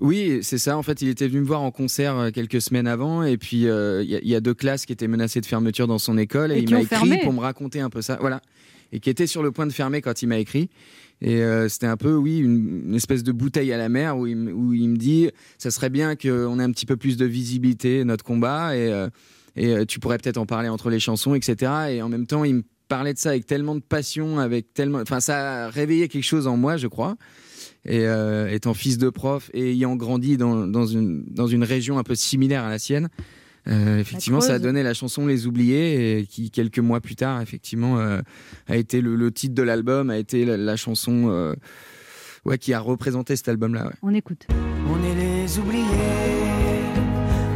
[0.00, 0.76] Oui, c'est ça.
[0.78, 3.68] En fait, il était venu me voir en concert euh, quelques semaines avant, et puis
[3.68, 5.98] euh, il y, a- il y a deux classes qui étaient menacées de fermeture dans
[5.98, 7.20] son école, et, Et il m'a écrit fermé.
[7.22, 8.16] pour me raconter un peu ça.
[8.20, 8.40] Voilà,
[8.92, 10.70] et qui était sur le point de fermer quand il m'a écrit.
[11.24, 14.36] Et euh, c'était un peu, oui, une, espèce de bouteille à la mer où il,
[14.36, 18.76] me- dit, ça serait bien qu'on ait un petit peu plus de visibilité notre combat,
[18.76, 19.08] et, euh,
[19.54, 21.72] et euh, tu pourrais peut-être en parler entre les chansons, etc.
[21.90, 24.98] Et en même temps, il me parlait de ça avec tellement de passion, avec tellement,
[24.98, 27.16] enfin, ça a réveillé quelque chose en moi, je crois.
[27.84, 28.04] Et
[28.50, 32.14] étant fils de prof et ayant grandi dans, dans, une, dans une région un peu
[32.14, 33.08] similaire à la sienne,
[33.68, 37.40] euh, effectivement, ça a donné la chanson Les Oubliés, et qui, quelques mois plus tard,
[37.40, 38.20] effectivement, euh,
[38.68, 41.54] a été le, le titre de l'album, a été la, la chanson euh,
[42.44, 43.86] ouais, qui a représenté cet album-là.
[43.86, 43.92] ouais.
[44.02, 44.46] On écoute.
[44.88, 45.84] On est les oubliés,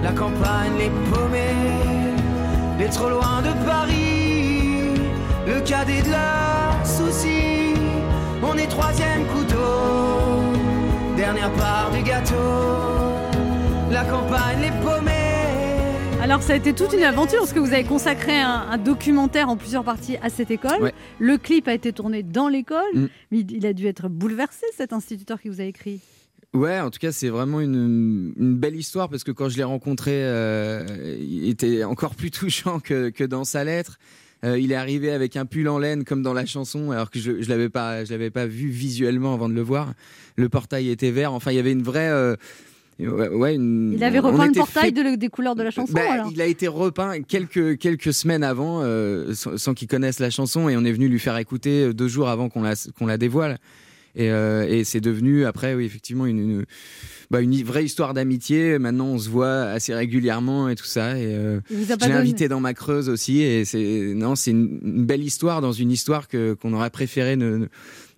[0.02, 2.14] la campagne, les paumés,
[2.78, 4.94] les trop loin de Paris,
[5.46, 7.74] le cadet de leurs soucis.
[8.42, 12.34] On est troisième couteau, dernière part du gâteau,
[13.90, 15.15] la campagne, les paumés.
[16.26, 19.48] Alors, ça a été toute une aventure parce que vous avez consacré un, un documentaire
[19.48, 20.82] en plusieurs parties à cette école.
[20.82, 20.92] Ouais.
[21.20, 22.82] Le clip a été tourné dans l'école.
[22.94, 23.08] Mm.
[23.30, 26.00] Mais il- a dû être bouleversé, cet instituteur qui vous a écrit.
[26.52, 29.62] Ouais, en tout cas, c'est vraiment une, une belle histoire parce que quand je l'ai
[29.62, 30.84] rencontré, euh,
[31.20, 33.96] il était encore plus touchant que, que dans sa lettre.
[34.42, 37.20] Euh, il est arrivé avec un pull en laine comme dans la chanson, alors que
[37.20, 39.94] je, je l'avais pas, je l'avais pas vu visuellement avant de le voir.
[40.34, 41.32] Le portail était vert.
[41.32, 42.34] Enfin, il y avait une vraie, euh,
[42.98, 45.92] ouais, ouais, une- Il avait repeint le portail fait- de- des couleurs de la chanson.
[45.92, 46.30] bah, alors.
[46.32, 50.68] il a été repeint quelques, quelques semaines avant, euh, sans, sans qu'il connaisse la chanson,
[50.68, 53.18] et on est venu lui faire écouter euh, deux jours avant qu'on la, qu'on la
[53.18, 53.58] dévoile.
[54.18, 56.64] Et, euh, et c'est devenu après, oui, effectivement, une, une,
[57.30, 58.78] bah, une vraie histoire d'amitié.
[58.78, 61.18] Maintenant, on se voit assez régulièrement et tout ça.
[61.18, 63.42] Et euh, je l'ai invité dans ma creuse aussi.
[63.42, 67.36] Et c'est non, c'est une, une belle histoire dans une histoire que qu'on aurait préféré
[67.36, 67.66] ne, ne-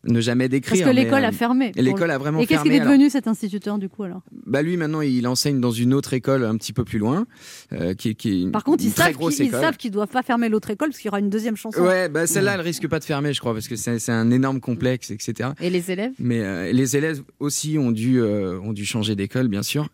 [0.04, 0.84] ne jamais Parce décrire.
[0.86, 1.72] que mais, l'école euh, a fermé.
[1.76, 4.22] et l'école a vraiment Et qu'est-ce qu'il fermé, est devenu cet instituteur du coup alors?
[4.46, 7.26] Bah lui maintenant il enseigne dans une autre école un petit peu plus loin,
[7.72, 10.88] euh, qui, qui Par contre, ils savent qu'ils savent qu'ils doivent pas fermer l'autre école
[10.90, 11.80] parce qu'il y aura une deuxième chanson.
[11.80, 14.30] Ouais, bah celle-là, elle risque pas de fermer, je crois, parce que c'est c'est un
[14.30, 15.50] énorme complexe, etc.
[15.60, 16.12] Et les élèves?
[16.18, 19.88] Mais euh, les élèves aussi ont dû, euh, ont dû changer d'école, bien sûr.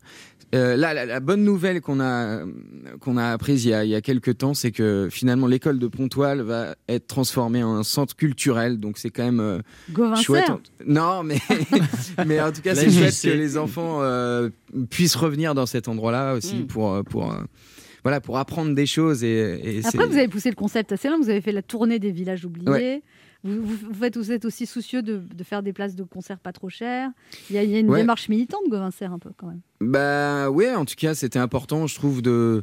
[0.55, 2.45] Euh, là, la, la bonne nouvelle qu'on a,
[3.01, 5.79] qu'on a apprise il y a, il y a quelques temps, c'est que finalement l'école
[5.79, 8.79] de Pontoise va être transformée en un centre culturel.
[8.79, 10.45] Donc c'est quand même euh, chouette.
[10.87, 11.39] Non, mais,
[12.27, 14.49] mais en tout cas, c'est chouette que les enfants euh,
[14.91, 16.67] puissent revenir dans cet endroit-là aussi Mm.
[16.67, 17.39] pour, euh, pour, euh,
[18.05, 19.25] voilà, pour apprendre des choses.
[19.25, 21.19] Et, et Après, vous avez poussé le concept assez loin.
[21.19, 22.69] Vous avez fait la tournée des villages oubliés.
[22.69, 23.03] Ouais.
[23.45, 26.39] Vous, vous, vous faites, vous êtes aussi soucieux de, de faire des places de concert
[26.39, 27.11] pas trop chères.
[27.51, 28.01] Il y a, il y a une Ouais.
[28.01, 29.61] démarche militante, Gauvin Serre, un peu quand même.
[29.81, 32.63] Bah ouais, en tout cas, c'était important, je trouve, de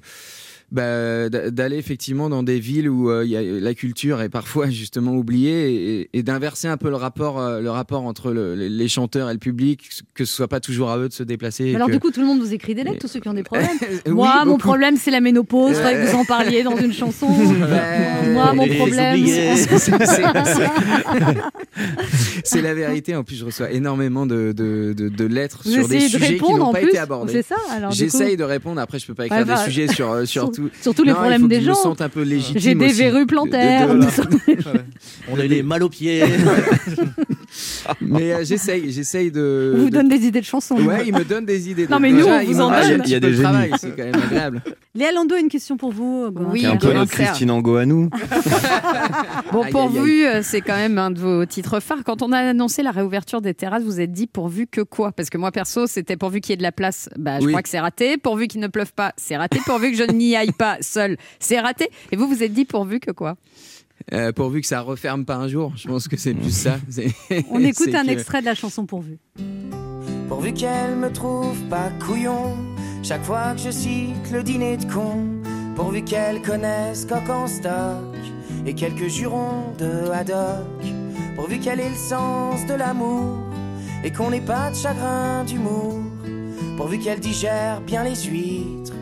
[0.71, 4.29] bah, d'a- d'aller effectivement dans des villes où euh, il y a, la culture est
[4.29, 8.55] parfois justement oubliée et, et d'inverser un peu le rapport, euh, le rapport entre le-
[8.55, 11.75] les- chanteurs et le public, que ce soit pas toujours à eux de se déplacer.
[11.75, 13.33] Alors que- du coup, tout le monde vous écrit des lettres, tous ceux qui ont
[13.33, 13.67] des problèmes.
[14.05, 15.75] Oui, Moi, mon problème, c'est la ménopause.
[15.75, 17.27] Faudrait que vous en parliez dans une chanson.
[18.31, 19.25] Moi, mon problème.
[22.43, 23.15] C'est- la vérité.
[23.15, 26.37] En plus, je reçois énormément de, de, de- de lettres Vous sur des de sujets
[26.37, 26.89] qui n'ont pas plus.
[26.89, 27.33] été abordés.
[27.33, 27.55] C'est ça.
[27.71, 28.79] Alors du coup, J'essaye de répondre.
[28.79, 30.81] Après, je peux pas écrire Ouais, bah, des sujets sur, euh, sur sur- tout.
[30.81, 31.73] sur tous les Non, il problèmes faut des gens.
[31.75, 32.59] sente un peu légitime.
[32.59, 32.95] J'ai des aussi.
[32.99, 33.93] verrues De- plantaires.
[33.95, 34.01] de-
[35.31, 36.23] On a les mal aux pieds.
[38.01, 39.73] Mais euh, j'essaye, j'essaye de.
[39.75, 40.75] On vous de- donne des idées de chansons.
[40.77, 41.87] Ouais, il me donne des idées.
[41.87, 43.01] Non, de- mais nous, déjà, on vous en donne.
[43.05, 43.43] Il y a des de génies.
[43.43, 44.61] travail, C'est quand même agréable.
[44.95, 46.29] Léa Lando a une question pour vous.
[46.31, 47.11] Gauvin Oui, un peu notre.
[47.11, 48.09] Christine Angot à nous.
[49.51, 52.03] Bon, pourvu, c'est quand même un de vos titres phares.
[52.05, 55.11] Quand on a annoncé la réouverture des terrasses, vous êtes dit pourvu que quoi?
[55.11, 57.51] Parce que moi, perso, c'était pourvu qu'il y ait de la place, bah, je Oui.
[57.51, 58.17] crois que c'est raté.
[58.17, 59.59] Pourvu qu'il ne pleuve pas, c'est raté.
[59.65, 61.89] Pourvu que je n'y aille pas seul, c'est raté.
[62.11, 63.35] Et vous, vous êtes dit pourvu que quoi?
[64.13, 66.77] Euh, pourvu que ça referme pas un jour, je pense que c'est plus ça.
[67.51, 69.19] On écoute un que- extrait de la chanson pourvu.
[70.27, 72.55] Pourvu qu'elle me trouve pas couillon
[73.03, 75.25] Chaque fois que je cite le dîner de con.
[75.75, 78.15] Pourvu qu'elle connaisse coq en stock
[78.65, 80.65] Et quelques jurons de haddock.
[81.35, 83.37] Pourvu qu'elle ait le sens de l'amour
[84.03, 85.99] Et qu'on n'ait pas de chagrin d'humour.
[86.77, 88.93] Pourvu qu'elle digère bien les huîtres.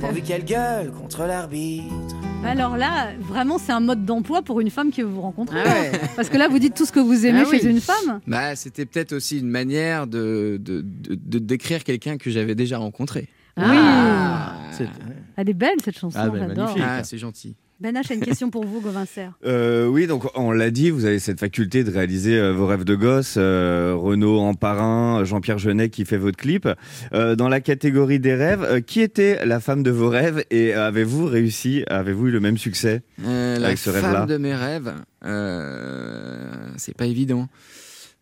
[0.00, 2.16] Pourvu qu'elle gueule contre l'arbitre
[2.46, 5.58] Alors là, vraiment, c'est un mode d'emploi pour une femme que vous rencontrez.
[5.64, 5.92] Ah ouais.
[6.16, 7.58] Parce que là, vous dites tout ce que vous aimez Ah oui.
[7.60, 8.20] chez une femme.
[8.26, 12.78] Bah, c'était peut-être aussi une manière de, de, de- de décrire quelqu'un que j'avais déjà
[12.78, 13.28] rencontré.
[13.56, 14.54] Ah.
[14.72, 14.88] C'est-
[15.36, 16.64] Elle est belle cette chanson, Ah, ben, j'adore.
[16.68, 16.84] magnifique.
[16.86, 17.56] Ah, c'est gentil.
[17.78, 19.32] Ben H a une question pour vous, Gauvin Serre.
[19.44, 22.84] Euh, oui, donc on l'a dit, vous avez cette faculté de réaliser euh, vos rêves
[22.84, 23.34] de gosse.
[23.36, 26.68] Euh, Renaud en parrain, Jean-Pierre Jeunet qui fait votre clip.
[27.12, 30.72] Euh, dans la catégorie des rêves, euh, qui était la femme de vos rêves et
[30.72, 34.12] avez-vous réussi, avez-vous eu le même succès Euh, la Avec ce rêve-là.
[34.12, 34.92] femme de mes rêves,
[35.24, 37.48] euh, c'est pas évident.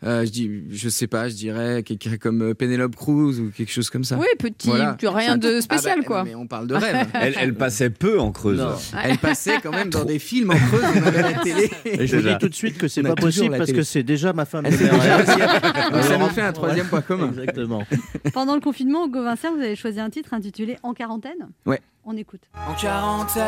[0.05, 3.73] Euh, je dis, je sais pas, je dirais quelqu'un comme euh, Penelope Cruz ou quelque
[3.73, 4.17] chose comme ça.
[4.19, 4.97] Oui, petit, Voilà.
[5.03, 6.25] rien de spécial, Ah bah, quoi.
[6.25, 7.07] Mais on parle de rêve.
[7.15, 8.59] elle, elle passait peu en creuse.
[8.59, 8.75] Non.
[9.03, 11.71] Elle passait quand même dans des films en creuse, on avait la télé.
[11.87, 14.33] Et je vous dis tout de suite que c'est pas possible parce que c'est déjà
[14.33, 14.65] ma femme.
[14.65, 14.71] De.
[14.71, 16.91] Donc ça nous fait un troisième ouais.
[16.91, 17.31] point commun.
[17.33, 17.83] Exactement.
[18.35, 21.81] Pendant le confinement, Gauvin Serre, vous avez choisi un titre intitulé En quarantaine Ouais.
[22.05, 22.43] On écoute.
[22.69, 23.43] En quarantaine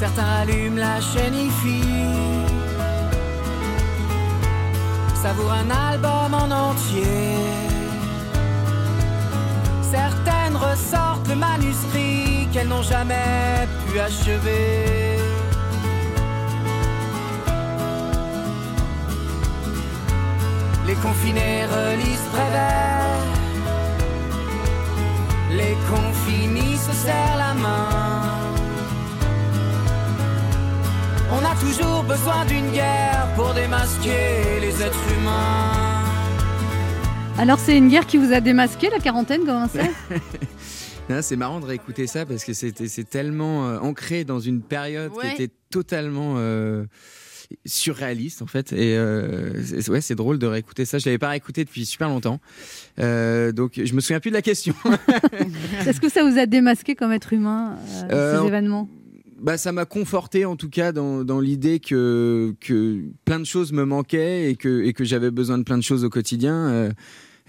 [0.00, 1.82] Certains allument la chaîne IFI
[5.14, 7.36] Savourent un album en entier
[9.82, 15.18] Certaines ressortent le manuscrit qu'elles n'ont jamais pu achever
[20.86, 23.20] Les confinés relisent Prévert.
[25.50, 28.09] Les confinis se serrent la main.
[31.32, 35.72] On a toujours besoin d'une guerre pour démasquer les êtres humains.
[37.38, 39.88] Alors, c'est une guerre qui vous a démasqué, la quarantaine, Serre
[41.08, 44.60] Non, C'est marrant de réécouter ça parce que c'était c'est tellement euh, ancré dans une
[44.62, 45.34] période Ouais.
[45.34, 46.84] qui était totalement euh,
[47.64, 48.72] surréaliste en fait.
[48.72, 50.98] Et euh, c'est- ouais, c'est drôle de réécouter ça.
[50.98, 52.40] Je l'avais pas réécouté depuis super longtemps,
[53.00, 54.74] Euh, donc je me souviens plus de la question.
[55.86, 57.76] Est-ce que ça vous a démasqué comme être humain,
[58.10, 58.88] euh, Euh, ces événements?
[59.40, 63.72] Bah, ça m'a conforté en tout cas dans, dans l'idée que, que plein de choses
[63.72, 66.54] me manquaient et que, et que j'avais besoin de plein de choses au quotidien.
[66.54, 66.90] Euh,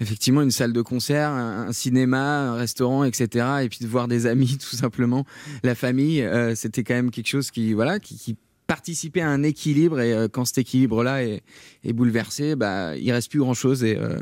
[0.00, 3.46] effectivement, une salle de concert, un, un cinéma, un restaurant, etc.
[3.62, 5.24] Et puis de voir des amis, tout simplement,
[5.62, 9.42] la famille, euh, c'était quand même quelque chose qui, voilà, qui, qui participait à un
[9.42, 10.00] équilibre.
[10.00, 11.42] Et euh, quand cet équilibre-là est,
[11.84, 13.84] est bouleversé, bah, il reste plus grand-chose.
[13.84, 14.16] Et, euh,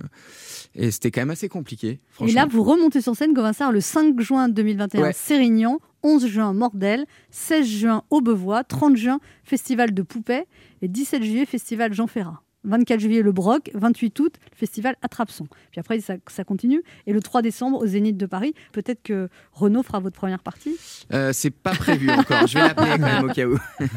[0.74, 2.00] et c'était quand même assez compliqué.
[2.26, 5.12] Et là, vous remontez sur scène, Gauvin Serre, le 5 juin 2021, Ouais.
[5.12, 10.44] Sérignan, 11 juin, Mordel, 16 juin, Aubevoie, 30 juin, Festival de Poupée,
[10.82, 12.42] et 17 juillet, Festival Jean Ferrat.
[12.64, 15.46] 24 juillet, le Broc, 28 août, le Festival Attrape-Son.
[15.70, 16.82] Puis après, ça, ça continue.
[17.06, 20.76] Et le 3 décembre, au Zénith de Paris, peut-être que Renaud fera votre première partie.
[21.12, 22.46] Euh, c'est pas prévu encore.
[22.46, 23.58] Je vais l'appeler quand même au cas où.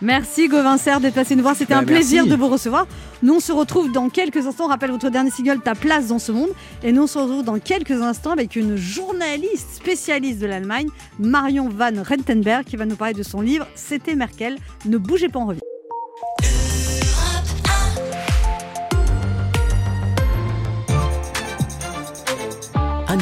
[0.00, 2.30] Merci Gauvin Serre d'être passé nous voir, c'était Bah, un plaisir merci.
[2.30, 2.86] de vous recevoir.
[3.22, 6.18] Nous on se retrouve dans quelques instants, on rappelle votre dernier single Ta place dans
[6.18, 6.50] ce monde
[6.82, 10.88] et nous on se retrouve dans quelques instants avec une journaliste spécialiste de l'Allemagne,
[11.18, 15.38] Marion Van Rentenberg qui va nous parler de son livre C'était Merkel, ne bougez pas
[15.40, 15.60] en revue.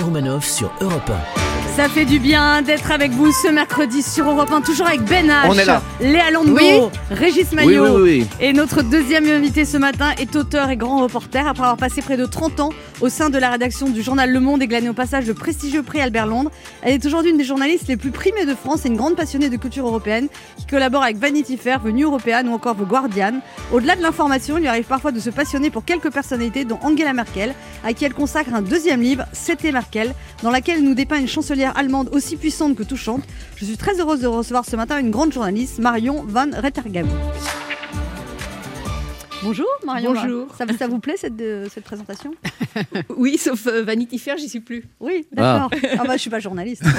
[0.03, 1.11] Romanov sur Europe
[1.77, 5.27] Ça fait du bien d'être avec vous ce mercredi sur Europe 1, toujours avec Ben
[5.29, 5.83] H, On est là.
[6.03, 6.81] Léa Landau, Oui.
[7.11, 7.97] Régis Maillot.
[7.97, 8.27] oui, oui.
[8.41, 11.47] Et notre deuxième invité ce matin est auteur et grand reporter.
[11.49, 12.71] Après avoir passé près de 30 ans
[13.01, 15.83] au sein de la rédaction du journal Le Monde et glané au passage le prestigieux
[15.83, 16.51] prix Albert Londres,
[16.83, 19.49] elle est aujourd'hui une des journalistes les plus primées de France et une grande passionnée
[19.49, 23.41] de culture européenne qui collabore avec Vanity Fair, The New European ou encore The Guardian.
[23.73, 27.15] Au-delà de l'information, il lui arrive parfois de se passionner pour quelques personnalités, dont Angela
[27.15, 31.19] Merkel, à qui elle consacre un deuxième livre, C'était Merkel, dans laquelle elle nous dépeint
[31.19, 33.23] une chancelière allemande aussi puissante que touchante.
[33.57, 37.07] Je suis très heureuse de recevoir ce matin une grande journaliste, Marion Van Rettergem.
[39.43, 40.13] Bonjour Marion.
[40.15, 40.55] Bonjour.
[40.57, 42.33] Ça, ça vous plaît cette, euh, cette présentation
[43.17, 44.85] Oui, sauf euh, Vanity Fair, j'y suis plus.
[45.01, 45.69] Oui, d'accord.
[45.99, 46.05] Ah.
[46.07, 46.83] bah je suis pas journaliste.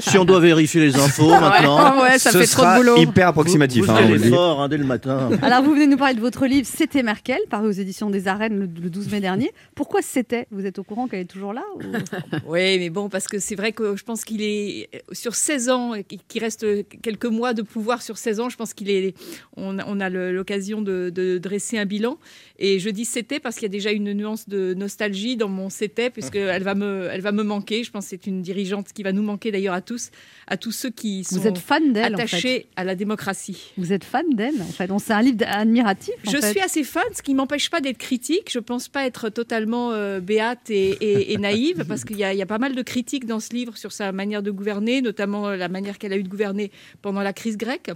[0.00, 1.76] Si on doit vérifier les infos maintenant.
[1.78, 2.96] Ah ouais, ça Ce fait trop de boulot.
[2.98, 3.84] hyper approximatif.
[3.84, 5.30] Vous, hein, vous le allez fort hein, dès le matin.
[5.42, 8.58] Alors vous venez nous parler de votre livre C'était Merkel, paru aux éditions des Arènes
[8.58, 9.50] le, le 12 mai dernier.
[9.74, 10.46] Pourquoi c'était?
[10.50, 11.80] Vous êtes au courant qu'elle est toujours là ou-
[12.46, 15.68] Oui, mais bon, parce que c'est vrai que je pense qu'il est euh, sur 16
[15.70, 15.92] ans,
[16.28, 16.64] qu'il reste
[17.02, 18.48] quelques mois de pouvoir sur 16 ans.
[18.48, 19.14] Je pense qu'il est,
[19.56, 22.18] on, a- on a le- l'occasion de, de dresser un bilan.
[22.58, 25.70] Et je dis c'était parce qu'il y a déjà une nuance de nostalgie dans mon
[25.70, 27.82] c'était, puisqu'elle va me, elle va me manquer.
[27.84, 30.10] Je pense que c'est une dirigeante qui va nous manquer d'ailleurs à tous,
[30.46, 32.22] à tous ceux qui sont Vous êtes fan d'elle en fait.
[32.24, 33.72] attachés à la démocratie.
[33.78, 34.86] Vous êtes fan d'elle en fait.
[34.86, 36.14] Donc c'est un livre admiratif.
[36.26, 36.50] en Je fait.
[36.50, 38.50] suis assez fan, ce qui m'empêche pas d'être critique.
[38.52, 42.32] Je pense pas être totalement euh, béate et, et- et naïve, parce qu'il y, a-
[42.34, 45.00] il y a pas mal de critiques dans ce livre sur sa manière de gouverner,
[45.00, 46.70] notamment euh, la manière qu'elle a eu de gouverner
[47.00, 47.90] pendant la crise grecque.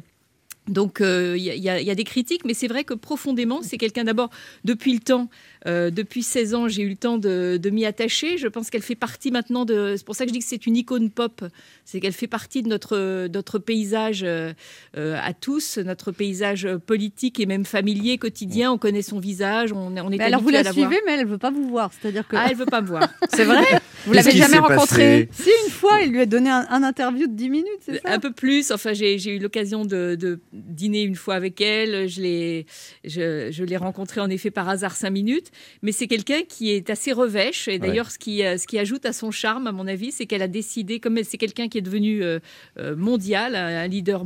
[0.68, 4.04] Donc euh, il il y a des critiques, mais c'est vrai que profondément, c'est quelqu'un
[4.04, 4.30] d'abord,
[4.64, 5.28] depuis le temps,
[5.66, 8.36] euh, depuis 16 ans, j'ai eu le temps de, de m'y attacher.
[8.38, 9.94] Je pense qu'elle fait partie maintenant de...
[9.96, 11.42] C'est pour ça que je dis que c'est une icône pop.
[11.84, 14.52] C'est qu'elle fait partie de notre, notre paysage euh,
[14.96, 18.72] euh, à tous, notre paysage politique et même familier, quotidien.
[18.72, 20.74] On connaît son visage, on, on est Mais alors vous la voir.
[20.74, 21.90] suivez, mais elle veut pas vous voir.
[22.00, 23.08] C'est-à-dire que Ah, elle veut pas me voir.
[23.34, 23.64] C'est vrai
[24.06, 27.32] Vous l'avez jamais rencontrée si une fois, il lui a donné un, un interview de
[27.34, 28.70] 10 minutes, c'est ça Un peu plus.
[28.70, 32.08] Enfin, j'ai eu l'occasion de, de dîner une fois avec elle.
[32.08, 32.66] Je l'ai,
[33.04, 35.50] je, je l'ai rencontrée en effet par hasard cinq minutes.
[35.82, 37.68] Mais c'est quelqu'un qui est assez revêche.
[37.68, 40.26] Et d'ailleurs, ce, qui, euh, ce qui ajoute à son charme, à mon avis, c'est
[40.26, 42.38] qu'elle a décidé, comme c'est quelqu'un qui est devenu euh,
[42.78, 44.24] euh, mondial, un leader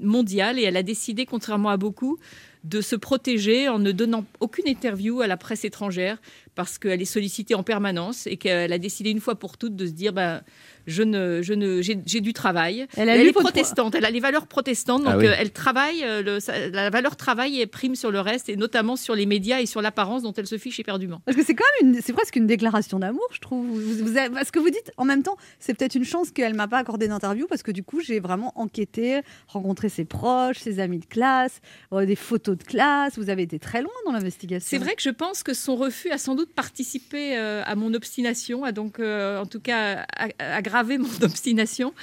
[0.00, 2.18] mondial, et elle a décidé, contrairement à beaucoup,
[2.64, 6.16] de se protéger en ne donnant aucune interview à la presse étrangère
[6.54, 9.86] parce qu'elle est sollicitée en permanence et qu'elle a décidé une fois pour toutes de
[9.86, 10.40] se dire ben,
[10.86, 12.86] je ne, je ne, j'ai, j'ai du travail.
[12.96, 15.26] Elle a elle lu est protestante, elle a les valeurs protestantes, donc Ah oui.
[15.26, 18.96] euh, elle travaille, euh, le- la valeur travail est prime sur le reste et notamment
[18.96, 21.20] sur les médias et sur l'apparence dont elle se fiche éperdument.
[21.24, 23.66] Parce que c'est quand même une, c'est presque une déclaration d'amour, je trouve.
[23.66, 26.54] Vous, vous avez- ce que vous dites, en même temps, c'est peut-être une chance qu'elle
[26.54, 30.80] m'a pas accordé d'interview parce que du coup, j'ai vraiment enquêté, rencontré ses proches, ses
[30.80, 31.60] amis de classe,
[31.92, 33.18] euh, des photos de classe.
[33.18, 34.66] Vous avez été très loin dans l'investigation.
[34.68, 37.94] C'est vrai que je pense que son refus a sans doute participé euh, à mon
[37.94, 41.94] obstination, a donc euh, en tout cas a- a- aggravé mon obstination.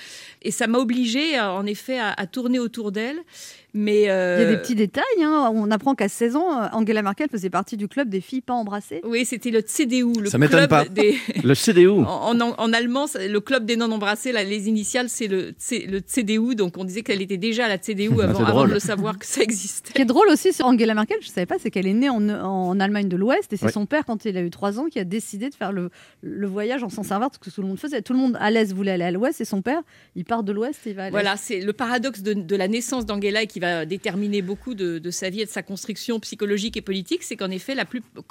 [0.41, 3.21] Et ça m'a obligée en effet à tourner autour d'elle.
[3.73, 5.03] Mais Il y a euh, des petits détails.
[5.23, 5.49] hein.
[5.53, 8.53] On apprend qu'à 16 ans, euh, Angela Merkel faisait partie du club des filles pas
[8.53, 9.01] embrassées.
[9.05, 10.85] Oui, c'était le CDU, le Ça m'étonne club pas.
[10.85, 11.17] des.
[11.43, 11.87] Le CDU.
[11.89, 15.53] En, en- en allemand, le club des non-embrassés, là, les initiales, c'est le,
[16.05, 16.55] CDU.
[16.55, 19.41] Donc on disait qu'elle était déjà à la CDU avant, de le savoir que ça
[19.41, 19.89] existait.
[19.89, 21.93] Ce qui est drôle aussi sur Angela Merkel, je ne savais pas, c'est qu'elle est
[21.93, 23.71] née en, en Allemagne de l'Ouest et c'est Ouais.
[23.71, 25.89] son père, quand il a eu 3 ans, qui a décidé de faire le,
[26.21, 26.95] le voyage en ce
[27.39, 28.01] que tout le monde faisait.
[28.01, 29.81] Tout le monde à l'Est voulait aller à l'Ouest et son père,
[30.15, 31.11] il part de l'Ouest et il va à l'Est.
[31.11, 34.99] Voilà, c'est le paradoxe de, de la naissance d'Angela et qui va déterminer beaucoup de,
[35.11, 37.75] sa vie et de sa construction psychologique et politique, c'est qu'en effet,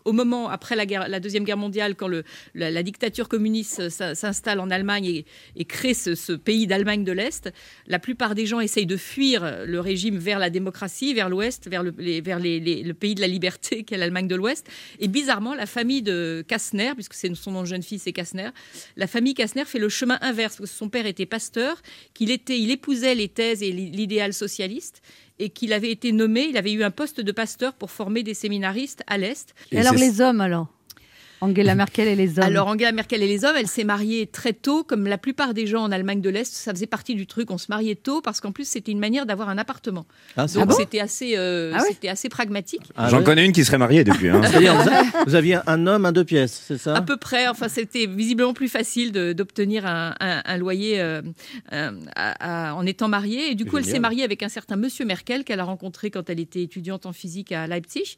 [0.05, 2.11] au moment après la, deuxième guerre mondiale, quand
[2.55, 5.25] la, dictature communiste s'in- s'installe en Allemagne
[5.57, 7.53] et, crée ce, pays d'Allemagne de l'Est,
[7.87, 11.83] la plupart des gens essayent de fuir le régime vers la démocratie, vers l'Ouest, vers
[11.83, 14.67] le, pays de la liberté qu'est l'Allemagne de l'Ouest.
[14.99, 18.51] Et bizarrement, la famille de Kastner, puisque c'est son nom de jeune fille, c'est Kastner,
[18.97, 21.81] la famille Kastner fait le chemin inverse, parce que son père était pasteur,
[22.15, 25.03] qu'il il épousait les thèses et l'idéal socialiste,
[25.41, 28.35] et qu'il avait été nommé, il avait eu un poste de pasteur pour former des
[28.35, 29.55] séminaristes à l'Est.
[29.73, 30.69] Et alors les hommes alors?
[31.41, 32.45] Angela Merkel et les hommes.
[32.45, 35.67] Alors Angela Merkel et les hommes, elle s'est mariée très tôt, comme la plupart des
[35.67, 38.41] gens en Allemagne de l'Est, ça faisait partie du truc, on se mariait tôt, parce
[38.41, 40.05] qu'en plus c'était une manière d'avoir un appartement.
[40.37, 42.83] Ah, c'est Donc bon c'était assez, euh, Ah ouais c'était assez pragmatique.
[42.97, 44.29] Ah J'en connais une qui serait mariée depuis.
[44.29, 44.41] hein.
[44.45, 46.95] C'est-à-dire, vous, a- vous aviez un homme, un deux pièces, c'est ça?
[46.97, 51.23] À peu près, enfin c'était visiblement plus facile de- d'obtenir un, un- un loyer euh,
[51.73, 53.51] euh, à- à- en étant mariée.
[53.51, 56.29] Et du coup, elle s'est mariée avec un certain monsieur Merkel qu'elle a rencontré quand
[56.29, 58.17] elle était étudiante en physique à Leipzig.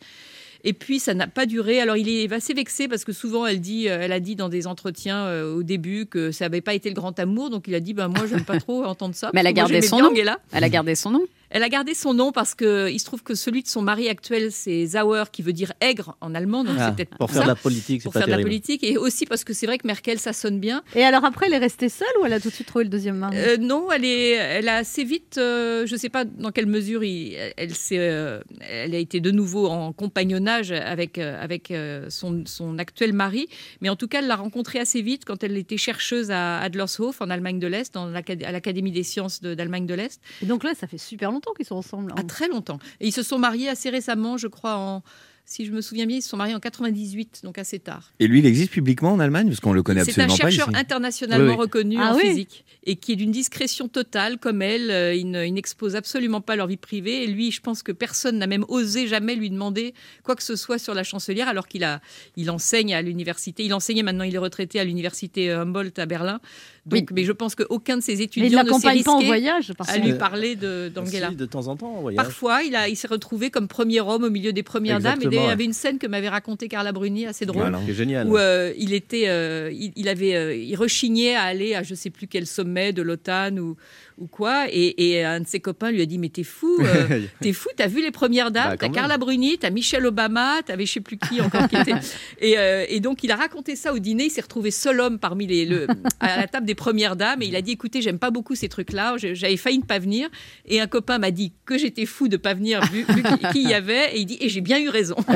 [0.64, 1.80] Et puis ça n'a pas duré.
[1.80, 4.48] Alors il est assez vexé parce que souvent elle dit, euh, elle a dit dans
[4.48, 7.50] des entretiens euh, au début que ça n'avait pas été le grand amour.
[7.50, 9.30] Donc il a dit, ben moi j'aime pas trop entendre ça.
[9.34, 10.36] Mais elle a gardé son bien nom.
[10.52, 11.22] Elle a gardé son nom.
[11.54, 14.08] Elle a gardé son nom parce que il se trouve que celui de son mari
[14.08, 16.64] actuel, c'est Sauer, qui veut dire aigre en allemand.
[16.64, 17.34] Donc Ah, c'est peut-être pour ça.
[17.34, 18.82] faire de la politique, c'est Pour pas faire de la politique.
[18.82, 20.82] Et aussi parce que c'est vrai que Merkel, ça sonne bien.
[20.94, 22.90] Et alors après, elle est restée seule ou elle a tout de suite trouvé le
[22.90, 23.36] deuxième mari?
[23.38, 26.66] Euh, non, elle, est, elle a assez vite, euh, je ne sais pas dans quelle
[26.66, 31.70] mesure il- elle, s'est, euh, elle a été de nouveau en compagnonnage avec, euh, avec
[31.70, 33.46] euh, son, son actuel mari,
[33.82, 37.20] mais en tout cas, elle l'a rencontré assez vite quand elle était chercheuse à Adlershof,
[37.20, 40.20] en Allemagne de l'Est, dans à l'Académie des sciences de- d'Allemagne de l'Est.
[40.42, 42.12] Et donc là, ça fait super longtemps qu'ils sont ensemble.
[42.12, 42.20] hein.
[42.20, 42.78] À très longtemps.
[43.00, 45.02] Et ils se sont mariés assez récemment, je crois, en,
[45.44, 48.12] si je me souviens bien, ils se sont mariés en 98, donc assez tard.
[48.20, 50.50] Et lui, il existe publiquement en Allemagne Parce qu'on le connaît C'est un absolument pas
[50.50, 50.78] chercheur ici.
[50.80, 51.60] internationalement Oui, oui.
[51.60, 54.90] reconnu Ah en oui physique et qui est d'une discrétion totale comme elle.
[54.90, 57.24] Euh, Il ne- il n'expose absolument pas leur vie privée.
[57.24, 60.56] Et lui, je pense que personne n'a même osé jamais lui demander quoi que ce
[60.56, 62.00] soit sur la chancelière alors qu'il a,
[62.36, 63.64] il enseigne à l'université.
[63.64, 66.40] Il enseignait maintenant, il est retraité à l'université euh, Humboldt à Berlin.
[66.84, 69.20] Donc, mais je pense qu'aucun de ses Mais il étudiants ne s'est l'accompagne pas en
[69.20, 69.72] voyage.
[69.86, 71.30] à lui parler de- d'Angela.
[71.30, 72.16] Si, de temps en temps, en voyage.
[72.24, 75.12] Parfois, il, a, il s'est retrouvé comme premier homme au milieu des premières dames.
[75.20, 77.78] Et Exactement, il y avait une scène que m'avait racontée Carla Bruni, assez drôle, Voilà.
[77.86, 78.26] C'est génial.
[78.28, 81.94] où euh, il était, euh, il, il avait, euh, il rechignait à aller à je
[81.94, 83.76] sais plus quel sommet de l'OTAN ou,
[84.18, 87.22] ou quoi, et, et un de ses copains lui a dit mais t'es fou, euh,
[87.40, 88.88] t'es fou, t'as vu les premières dames, Bah, t'as.
[88.90, 91.94] Carla Bruni, t'as Michelle Obama, t'avais je sais plus qui encore qui était,
[92.40, 95.18] et, euh, et donc il a raconté ça au dîner, il s'est retrouvé seul homme
[95.18, 95.86] parmi les, le,
[96.20, 98.68] à la table des premières dames, et il a dit écoutez j'aime pas beaucoup ces
[98.68, 100.28] trucs-là, j'avais failli ne pas venir,
[100.66, 103.74] et un copain m'a dit que j'étais fou de pas venir vu, vu qui- y
[103.74, 105.16] avait, et il dit et j'ai bien eu raison.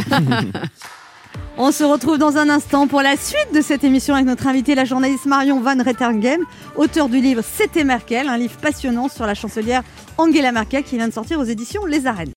[1.58, 4.74] On se retrouve dans un instant pour la suite de cette émission avec notre invitée,
[4.74, 6.42] la journaliste Marion Van Rettergem,
[6.76, 9.82] auteur du livre C'était Merkel, un livre passionnant sur la chancelière
[10.18, 12.32] Angela Merkel qui vient de sortir aux éditions Les Arènes.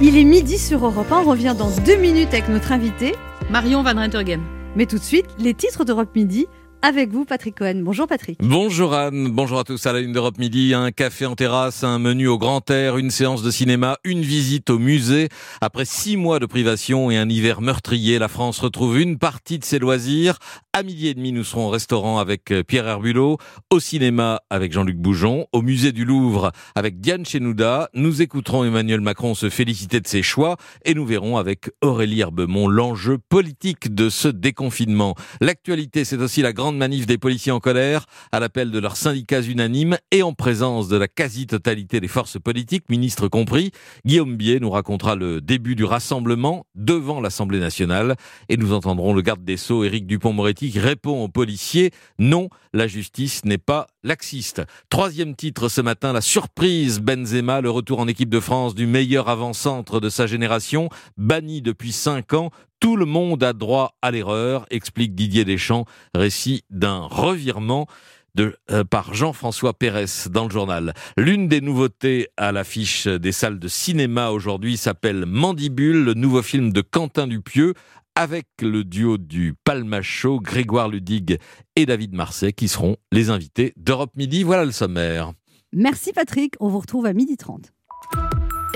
[0.00, 3.14] Il est midi sur Europe 1, on revient dans deux minutes avec notre invitée.
[3.50, 4.42] Marion Van Rentergem.
[4.76, 6.46] Mais tout de suite, les titres d'Europe Midi
[6.82, 7.80] avec vous, Patrick Cohen.
[7.82, 8.38] Bonjour Patrick.
[8.40, 11.98] Bonjour Anne, bonjour à tous à la une d'Europe Midi, un café en terrasse, un
[11.98, 15.28] menu au grand air, une séance de cinéma, une visite au musée.
[15.60, 19.64] Après six mois de privation et un hiver meurtrier, la France retrouve une partie de
[19.64, 20.38] ses loisirs.
[20.72, 23.38] À midi et demi, nous serons au restaurant avec euh, Pierre Herbulot,
[23.70, 27.88] au cinéma avec Jean-Luc Boujon, au musée du Louvre avec Diane Chenouda.
[27.94, 32.68] Nous écouterons Emmanuel Macron se féliciter de ses choix et nous verrons avec Aurélie Herbemont
[32.68, 35.16] l'enjeu politique de ce déconfinement.
[35.40, 39.40] L'actualité, c'est aussi la grande manif des policiers en colère à l'appel de leurs syndicats
[39.40, 43.70] unanimes et en présence de la quasi-totalité des forces politiques, ministres compris.
[44.04, 48.16] Guillaume Bier nous racontera le début du rassemblement devant l'Assemblée nationale
[48.48, 52.86] et nous entendrons le garde des Sceaux, Éric Dupont-Moretti, qui répond aux policiers non, la
[52.86, 54.62] justice n'est pas laxiste.
[54.90, 59.28] Troisième titre ce matin, la surprise Benzema, le retour en équipe de France du meilleur
[59.28, 62.50] avant-centre de sa génération, banni depuis cinq ans.
[62.80, 67.86] Tout le monde a droit à l'erreur, explique Didier Deschamps, récit d'un revirement
[68.34, 70.94] de, euh, par Jean-François Pérez dans le journal.
[71.16, 76.72] L'une des nouveautés à l'affiche des salles de cinéma aujourd'hui s'appelle Mandibule, le nouveau film
[76.72, 77.74] de Quentin Dupieux
[78.14, 81.38] avec le duo du Palmacho, Grégoire Ludig
[81.76, 84.42] et David Marseille qui seront les invités d'Europe Midi.
[84.42, 85.32] Voilà le sommaire.
[85.72, 87.66] Merci Patrick, on vous retrouve à 12h30.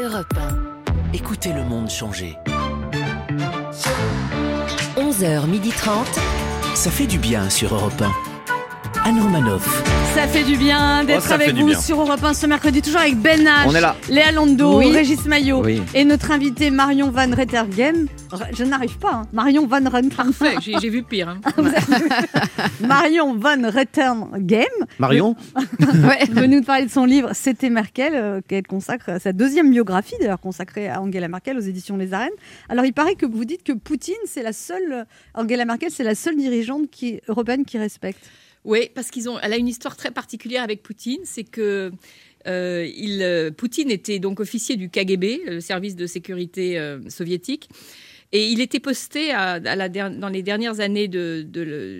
[0.00, 1.14] Europe 1.
[1.14, 2.36] Écoutez le monde changer.
[4.96, 6.04] 11h30.
[6.74, 8.31] Ça fait du bien sur Europe 1.
[9.04, 9.82] Anne Romanoff.
[10.14, 11.80] Ça fait du bien d'être Oh, fait avec vous bien.
[11.80, 13.96] sur Europe 1 ce mercredi, toujours avec Ben H, On est là.
[14.08, 14.92] Léa Lando, Oui.
[14.92, 15.82] Régis Maillot Oui.
[15.94, 18.06] et notre invité Marion Van Rettergem.
[18.52, 19.22] Je n'arrive pas, hein.
[19.32, 20.10] Marion Van Rettergem.
[20.10, 21.28] Parfait, j'ai j'ai vu pire.
[21.30, 21.40] hein.
[22.80, 25.34] Marion Van Rettergem Marion
[25.80, 29.70] ouais, veut nous parler de son livre C'était Merkel, euh, qu'elle consacre à sa deuxième
[29.70, 32.30] biographie, d'ailleurs consacrée à Angela Merkel aux éditions Les Arènes.
[32.68, 36.14] Alors il paraît que vous dites que Poutine, c'est la seule, Angela Merkel, c'est la
[36.14, 38.24] seule dirigeante qui, européenne qui respecte.
[38.64, 39.38] Oui, parce qu'ils ont.
[39.40, 41.90] Elle a une histoire très particulière avec Poutine, c'est que.
[42.46, 47.68] euh, il, euh, Poutine était donc officier du KGB, le service de sécurité euh, soviétique,
[48.32, 51.46] et il était posté à, à la der- dans les dernières années de,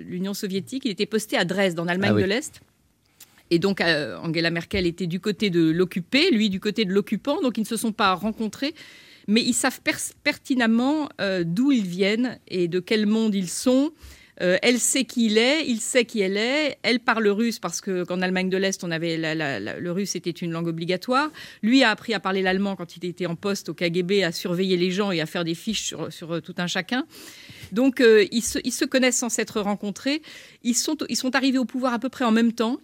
[0.07, 2.21] l'Union soviétique, il était posté à Dresde, en Allemagne Ah oui.
[2.23, 2.61] de l'Est.
[3.51, 7.57] Et donc Angela Merkel était du côté de l'occupé, lui du côté de l'occupant, donc
[7.57, 8.73] ils ne se sont pas rencontrés,
[9.27, 9.79] mais ils savent
[10.23, 13.91] pertinemment euh, d'où ils viennent et de quel monde ils sont.
[14.41, 16.77] Euh, elle sait qui il est, il sait qui elle est.
[16.83, 20.51] Elle parle russe parce que qu'en Allemagne de l'Est, on avait le russe était une
[20.51, 21.29] langue obligatoire.
[21.61, 24.77] Lui a appris à parler l'allemand quand il était en poste au KGB, à surveiller
[24.77, 27.05] les gens et à faire des fiches sur, euh, tout un chacun.
[27.71, 30.21] Donc euh, ils, se, connaissent sans s'être rencontrés.
[30.63, 30.97] Ils sont
[31.33, 32.79] arrivés au pouvoir à peu près en même temps.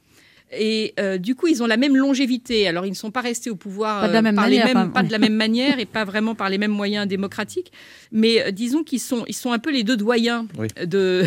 [0.52, 2.68] Et euh, du coup, ils ont la même longévité.
[2.68, 4.58] Alors, ils ne sont pas restés au pouvoir Pas de la euh, même par les
[4.58, 5.08] manière, mêmes- enfin, pas oui.
[5.08, 7.72] de la même manière et pas vraiment par les mêmes moyens démocratiques.
[8.12, 10.68] Mais euh, disons qu'ils sont, ils sont un peu les deux doyens Oui.
[10.86, 11.24] de,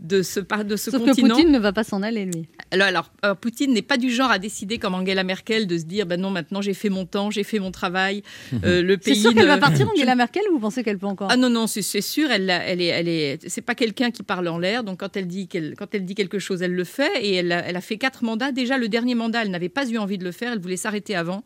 [0.00, 1.28] de ce, par- de ce Sauf continent.
[1.28, 2.46] que Poutine ne va pas s'en aller, lui.
[2.70, 6.04] Alors, alors, Poutine n'est pas du genre à décider comme Angela Merkel de se dire
[6.04, 8.22] ben non maintenant j'ai fait mon temps, j'ai fait mon travail,
[8.64, 9.20] euh, le C'est pays.
[9.22, 11.28] sûr qu'elle ne- va partir, Angela Merkel, ou vous pensez qu'elle peut encore?
[11.30, 14.22] Ah non non c'est c'est sûr elle elle est elle est c'est pas quelqu'un qui
[14.22, 16.84] parle en l'air donc quand elle dit qu'elle quand elle dit quelque chose elle le
[16.84, 19.88] fait et elle elle a fait quatre mandats déjà le dernier mandat elle n'avait pas
[19.88, 21.44] eu envie de le faire elle voulait s'arrêter avant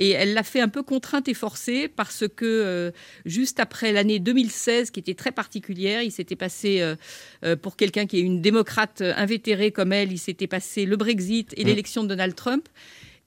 [0.00, 2.90] et elle l'a fait un peu contrainte et forcée parce que euh,
[3.26, 6.96] juste après l'année 2016 qui était très particulière, il s'était passé euh,
[7.44, 11.52] euh, pour quelqu'un qui est une démocrate invétérée comme elle, il s'était passé le Brexit
[11.56, 11.66] et Mm.
[11.66, 12.66] l'élection de Donald Trump.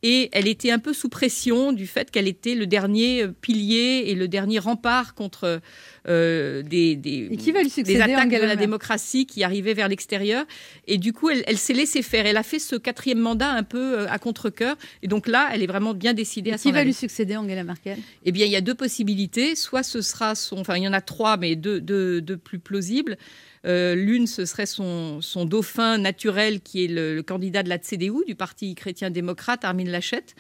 [0.04, 4.04] Et elle était un peu sous pression du fait qu'elle était le dernier euh, pilier
[4.08, 5.62] et le dernier rempart contre
[6.10, 10.46] euh, des, des, Et qui attaques de la démocratie qui arrivaient vers l'extérieur.
[10.88, 12.26] Et du coup, elle, elle s'est laissée faire.
[12.26, 14.76] Elle a fait ce quatrième mandat un peu euh, à contre-cœur.
[15.02, 16.88] Et donc là, elle est vraiment bien décidée à Qui va aller.
[16.88, 17.98] lui succéder, Angela Merkel?
[18.26, 19.56] Eh bien, il y a deux possibilités.
[19.56, 20.58] Soit ce sera son.
[20.58, 23.18] Enfin, il y en a trois, mais deux, deux, deux plus plausibles.
[23.66, 28.26] Euh, L'une, ce serait son, dauphin naturel, qui est le, le candidat de la CDU,
[28.28, 30.36] du Parti chrétien-démocrate, Armin Lachette.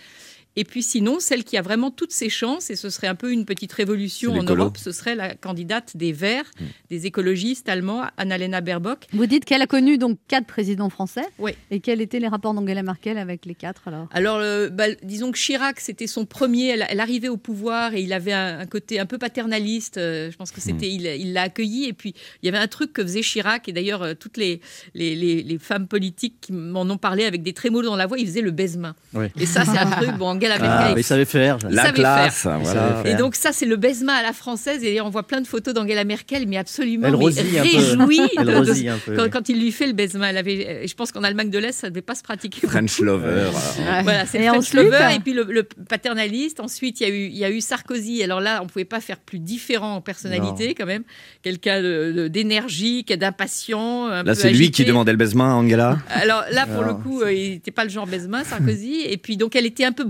[0.55, 3.31] Et puis sinon, celle qui a vraiment toutes ses chances, et ce serait un peu
[3.31, 4.43] une petite révolution en.
[4.43, 6.49] Europe, ce serait la candidate des Verts,
[6.89, 9.07] des écologistes allemands, Annalena Baerbock.
[9.13, 11.25] Vous dites qu'elle a connu donc quatre présidents français.
[11.39, 11.51] Oui.
[11.71, 14.07] Et quels étaient les rapports d'Angela Merkel avec les quatre alors?
[14.11, 16.67] Alors, euh, bah, disons que Chirac, c'était son premier.
[16.67, 19.97] Elle, elle arrivait au pouvoir et il avait un, un côté un peu paternaliste.
[19.97, 21.85] euh, je pense que c'était, il il l'a accueilli.
[21.85, 23.67] Et puis, il y avait un truc que faisait Chirac.
[23.69, 24.61] Et d'ailleurs, euh, toutes les,
[24.93, 28.19] les, les- les femmes politiques qui m'en ont parlé avec des trémolos dans la voix,
[28.19, 28.95] ils faisaient le baise-main.
[29.13, 29.25] Oui.
[29.39, 30.11] Et ça, c'est un truc.
[30.17, 30.87] Bon, Angela Merkel.
[30.91, 31.57] Ah, mais savait faire.
[31.69, 32.59] Il La savait classe, faire.
[32.59, 33.01] voilà.
[33.05, 34.83] Et donc ça, c'est le baise-main à la française.
[34.83, 37.69] Et on voit plein de photos d'Angela Merkel, mais absolument Elle mais rosille un peu.
[37.77, 39.29] réjouie Elle de- de- rosille un peu, quand, oui.
[39.29, 40.29] quand il lui fait le baise-main.
[40.29, 42.67] Elle avait, et je pense qu'en Allemagne de l'Est, ça ne devait pas se pratiquer.
[42.67, 43.47] French lover.
[43.79, 44.03] alors.
[44.03, 46.59] Voilà, c'est French ensuite lover et puis le, le paternaliste.
[46.59, 48.23] Ensuite, il y, a eu, il y a eu Sarkozy.
[48.23, 51.03] Alors là, on ne pouvait pas faire plus différent en personnalité, quand même.
[51.41, 51.81] Quelqu'un
[52.29, 54.07] d'énergique, d'impatient.
[54.23, 55.97] Là, c'est lui qui demandait le baisement à Angela.
[56.09, 59.01] Alors là, pour le coup, euh, il n'était pas le genre baise-main, Sarkozy.
[59.07, 60.03] Et puis, donc, elle était un peu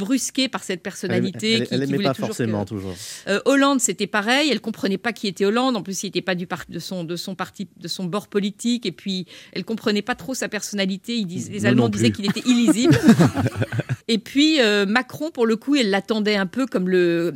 [0.50, 1.54] par cette personnalité.
[1.54, 2.96] Elle, elle, qui, elle qui aimait voulait pas forcément que- toujours.
[3.28, 4.50] euh, Hollande, c'était pareil.
[4.52, 5.76] Elle comprenait pas qui était Hollande.
[5.76, 8.28] En plus, il n'était pas du par- de son de son parti, de son bord
[8.28, 8.86] politique.
[8.86, 11.18] Et puis, elle comprenait pas trop sa personnalité.
[11.18, 12.98] Ils les Allemands disaient qu'il était illisible.
[14.08, 17.34] et puis euh, Macron, pour le coup, elle l'attendait un peu comme le,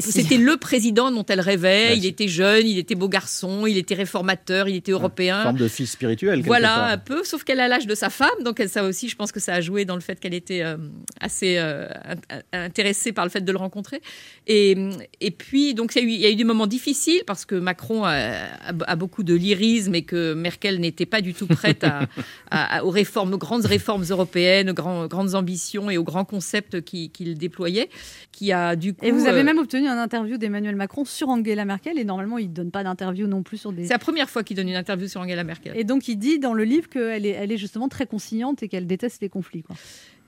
[0.00, 1.96] c'était le président dont elle rêvait.
[1.96, 5.42] Il était jeune, il était beau garçon, il était réformateur, il était européen.
[5.42, 6.36] Forme de fils spirituel.
[6.36, 6.84] quelque Voilà, part.
[6.88, 9.32] un peu, sauf qu'elle a l'âge de sa femme, donc elle, ça aussi, je pense
[9.32, 10.76] que ça a joué dans le fait qu'elle était euh,
[11.20, 11.86] assez euh,
[12.32, 14.00] in- intéressée par le fait de le rencontrer.
[14.46, 14.76] Et,
[15.20, 17.44] et puis, donc, il y, a eu, il y a eu des moments difficiles parce
[17.44, 21.46] que Macron a, a- a beaucoup de lyrisme et que Merkel n'était pas du tout
[21.46, 22.00] prête à,
[22.50, 26.24] à- à- aux réformes, aux grandes réformes européennes, aux grands- grandes ambitions et aux grands
[26.24, 27.88] concepts qui- qu'il déployait,
[28.32, 29.04] qui a du coup.
[29.04, 31.98] Et vous avez euh, même obtenu un interview d'Emmanuel Macron sur Angela Merkel.
[31.98, 33.84] Et normalement, il ne donne pas d'interview non plus sur des.
[33.86, 35.72] C'est la première fois qu'il donne une interview sur Angela Merkel.
[35.76, 38.68] Et donc, il dit dans le livre qu'elle est, elle est justement très conciliante et
[38.68, 39.62] qu'elle déteste les conflits.
[39.62, 39.76] Quoi.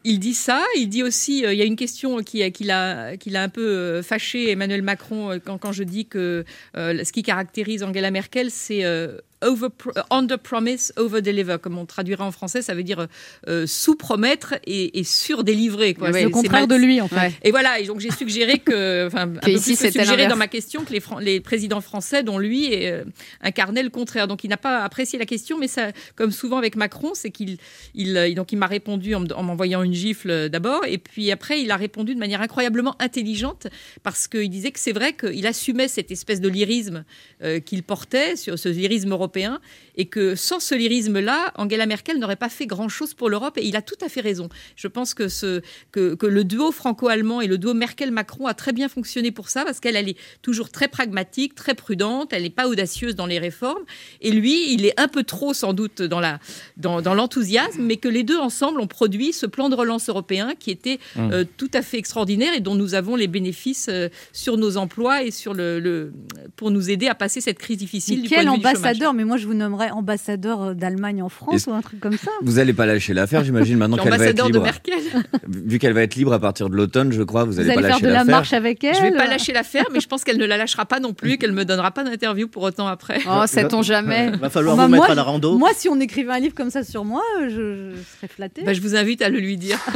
[0.07, 3.17] Il dit ça, il dit aussi, euh, il y a une question qui, qui l'a
[3.17, 6.45] qui l'a un peu euh, fâché Emmanuel Macron euh, quand, quand je dis que
[6.77, 9.69] euh, ce qui caractérise Angela Merkel, c'est euh, over,
[10.11, 13.07] under promise, over deliver, comme on traduirait en français, ça veut dire
[13.49, 15.95] euh, sous promettre et, et sur délivrer.
[15.95, 16.09] Quoi.
[16.09, 17.17] Ouais, C'est- le contraire de lui, en fait.
[17.17, 17.33] Ouais.
[17.43, 20.49] Et voilà, et donc j'ai suggéré que, enfin, un peu ici, plus suggéré dans ma
[20.49, 23.05] question que les, Fran- les présidents français, dont lui, euh,
[23.41, 24.27] incarnaient le contraire.
[24.29, 27.59] Donc il n'a pas apprécié la question, mais ça, comme souvent avec Macron, c'est qu'il,
[27.95, 30.99] il, euh, donc il m'a répondu en, me- en m'envoyant une gifle euh, d'abord, et
[30.99, 33.67] puis après il a répondu de manière incroyablement intelligente
[34.03, 37.05] parce qu'il disait que c'est vrai qu'il assumait cette espèce de lyrisme
[37.43, 39.61] euh, qu'il portait sur ce lyrisme européen européen
[39.97, 43.77] et que sans ce lyrisme-là, Angela Merkel n'aurait pas fait grand-chose pour l'Europe et il
[43.77, 44.49] a tout à fait raison.
[44.77, 45.61] Je pense que, ce,
[45.93, 49.65] que, que le duo franco-allemand et le duo Merkel-Macron a très bien fonctionné pour ça
[49.65, 53.39] parce qu'elle elle est toujours très pragmatique, très prudente, elle n'est pas audacieuse dans les
[53.39, 53.85] réformes
[54.21, 56.39] et lui, il est un peu trop sans doute dans la
[56.77, 60.55] dans, dans l'enthousiasme, mais que les deux ensemble ont produit ce plan de relance européen
[60.59, 61.31] qui était Mmh.
[61.33, 65.23] euh, tout à fait extraordinaire et dont nous avons les bénéfices euh, sur nos emplois
[65.23, 66.13] et sur le, le-
[66.57, 68.17] pour nous aider à passer cette crise difficile.
[68.17, 68.77] Mais du quel point de vue du chômage.
[68.79, 69.55] ambassadeur Mais moi, je vous
[69.93, 72.31] ambassadeur euh, d'Allemagne en France ou un truc comme ça.
[72.43, 74.65] Vous allez pas lâcher l'affaire, j'imagine, maintenant qu'elle va être L'ambassadeur de libre.
[74.65, 75.23] Merkel.
[75.49, 77.83] Vu qu'elle va être libre à partir de l'automne, je crois, vous Vous allez allez
[77.83, 80.09] pas faire lâcher de la marche avec elle Je vais pas lâcher l'affaire, mais je
[80.09, 82.63] pense qu'elle ne la lâchera pas non plus et qu'elle me donnera pas d'interview pour
[82.63, 83.21] autant après.
[83.29, 85.59] Oh, sait-on jamais Va falloir Bah, vous mettre moi, à la rando.
[85.59, 88.63] Moi, si on écrivait un livre comme ça sur moi, euh, je, je serais flattée.
[88.63, 89.79] Bah, je vous invite à le lui dire.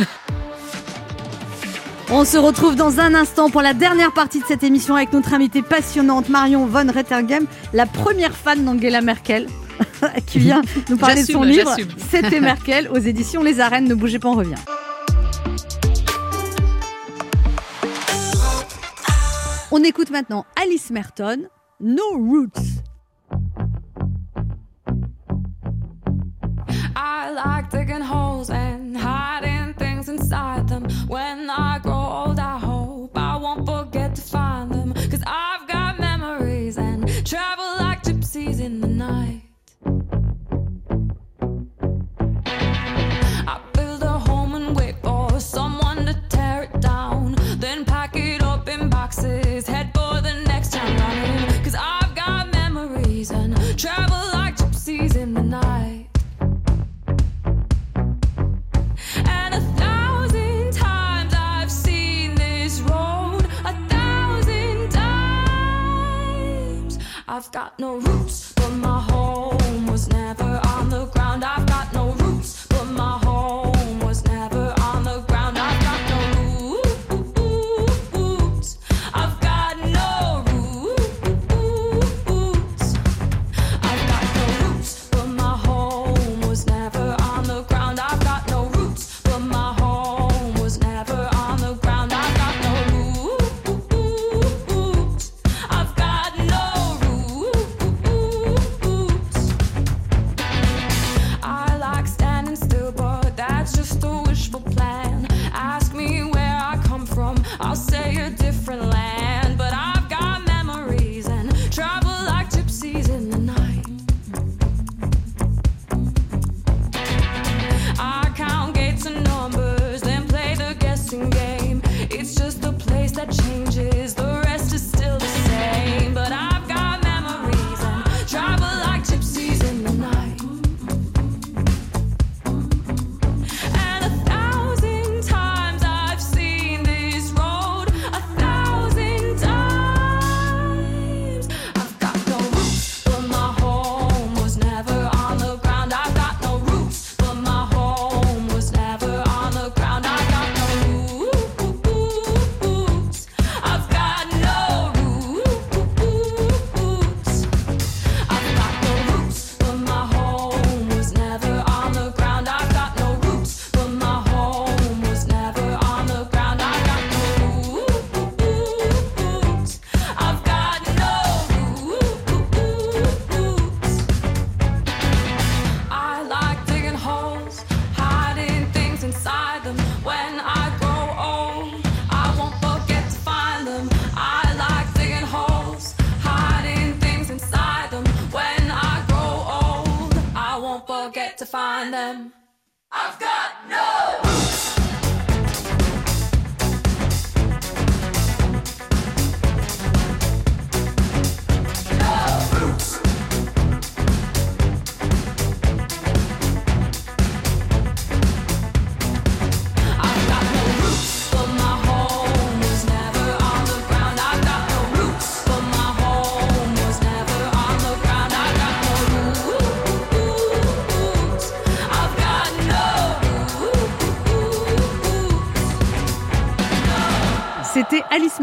[2.11, 5.35] On se retrouve dans un instant pour la dernière partie de cette émission avec notre
[5.35, 9.47] invitée passionnante Marion von Rettergem, la première fan d'Angela Merkel.
[10.27, 11.75] qui vient nous parler de son livre.
[12.11, 13.89] C'était Merkel aux éditions Les Arènes.
[13.89, 14.55] Ne bougez pas, on revient.
[19.71, 21.49] On écoute maintenant Alice Merton,
[21.81, 22.83] No Roots.
[26.97, 30.85] I like digging holes and hiding things inside them.
[31.07, 31.68] When I
[67.79, 68.18] no roots,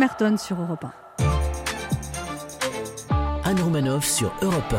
[0.06, 0.86] Merton sur Europe
[1.20, 1.24] 1.
[3.50, 4.76] Anne Romanoff sur Europe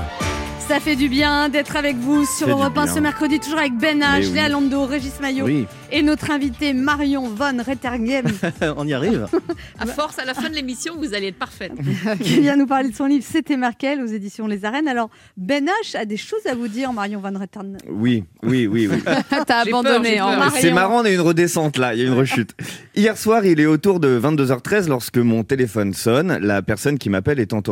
[0.69, 2.95] Ça fait du bien d'être avec vous sur Europe 1 bien.
[2.95, 4.31] ce mercredi, toujours avec Ben H, oui.
[4.35, 5.67] Léa Lando, Régis Maillot Oui.
[5.91, 8.27] et notre invité Marion Von Rettergem
[8.77, 9.27] On y arrive.
[9.79, 11.73] À force, à la fin de l'émission, vous allez être parfaite.
[12.23, 14.89] qui vient nous parler de son livre C'était Merkel aux éditions Les Arènes.
[14.89, 17.77] Alors, Ben H a des choses à vous dire, Marion Von Rettergem.
[17.89, 18.99] Oui, oui, oui, oui.
[19.47, 20.19] T'as abandonné.
[20.19, 20.51] Marion.
[20.59, 22.55] C'est marrant, on a une redescente là, il y a une rechute.
[22.95, 26.39] Hier soir, il est autour de 22h13 lorsque mon téléphone sonne.
[26.41, 27.63] La personne qui m'appelle étant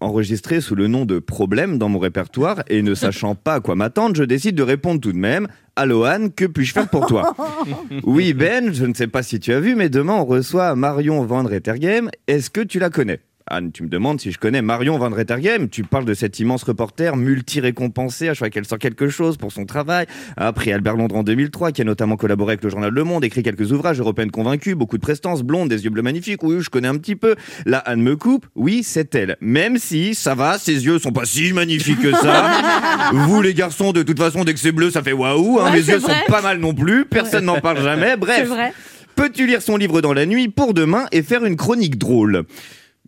[0.00, 3.74] enregistrée sous le nom de Problème dans mon répertoire et ne sachant pas à quoi
[3.74, 5.48] m'attendre, je décide de répondre tout de même.
[5.76, 7.34] Allô Anne, que puis-je faire pour toi
[8.04, 11.24] Oui Ben, je ne sais pas si tu as vu, mais demain on reçoit Marion
[11.24, 12.10] Van Rettergem.
[12.26, 13.20] Est-ce que tu la connais?
[13.52, 15.68] Anne, tu me demandes si je connais Marion Van Rettergem.
[15.68, 18.28] Tu parles de cette immense reporter multi-récompensée.
[18.28, 20.06] À chaque fois qu'elle sort quelque chose pour son travail.
[20.36, 23.24] A pris Albert Londres en 2003, qui a notamment collaboré avec le journal Le Monde,
[23.24, 26.44] écrit quelques ouvrages européennes convaincus, beaucoup de prestance, blonde, des yeux bleus magnifiques.
[26.44, 27.34] Oui, je connais un petit peu.
[27.66, 28.46] Là, Anne me coupe.
[28.54, 29.36] Oui, c'est elle.
[29.40, 32.52] Même si, ça va, ses yeux sont pas si magnifiques que ça.
[33.12, 35.58] Vous, les garçons, de toute façon, dès que c'est bleu, ça fait waouh.
[35.58, 36.12] Hein, Ouais, Mes yeux vrai.
[36.26, 37.04] sont pas mal non plus.
[37.04, 38.10] Personne n'en parle jamais.
[38.12, 38.48] C'est Bref.
[38.48, 38.72] vrai.
[39.16, 42.44] Peux-tu lire son livre dans la nuit pour demain et faire une chronique drôle?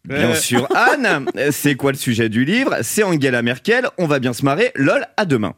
[0.04, 0.34] Bien Euh.
[0.34, 1.26] sûr, Anne.
[1.52, 2.76] C'est quoi le sujet du livre?
[2.82, 3.86] C'est Angela Merkel.
[3.98, 4.72] On va bien se marrer.
[4.74, 5.54] Lol, à demain.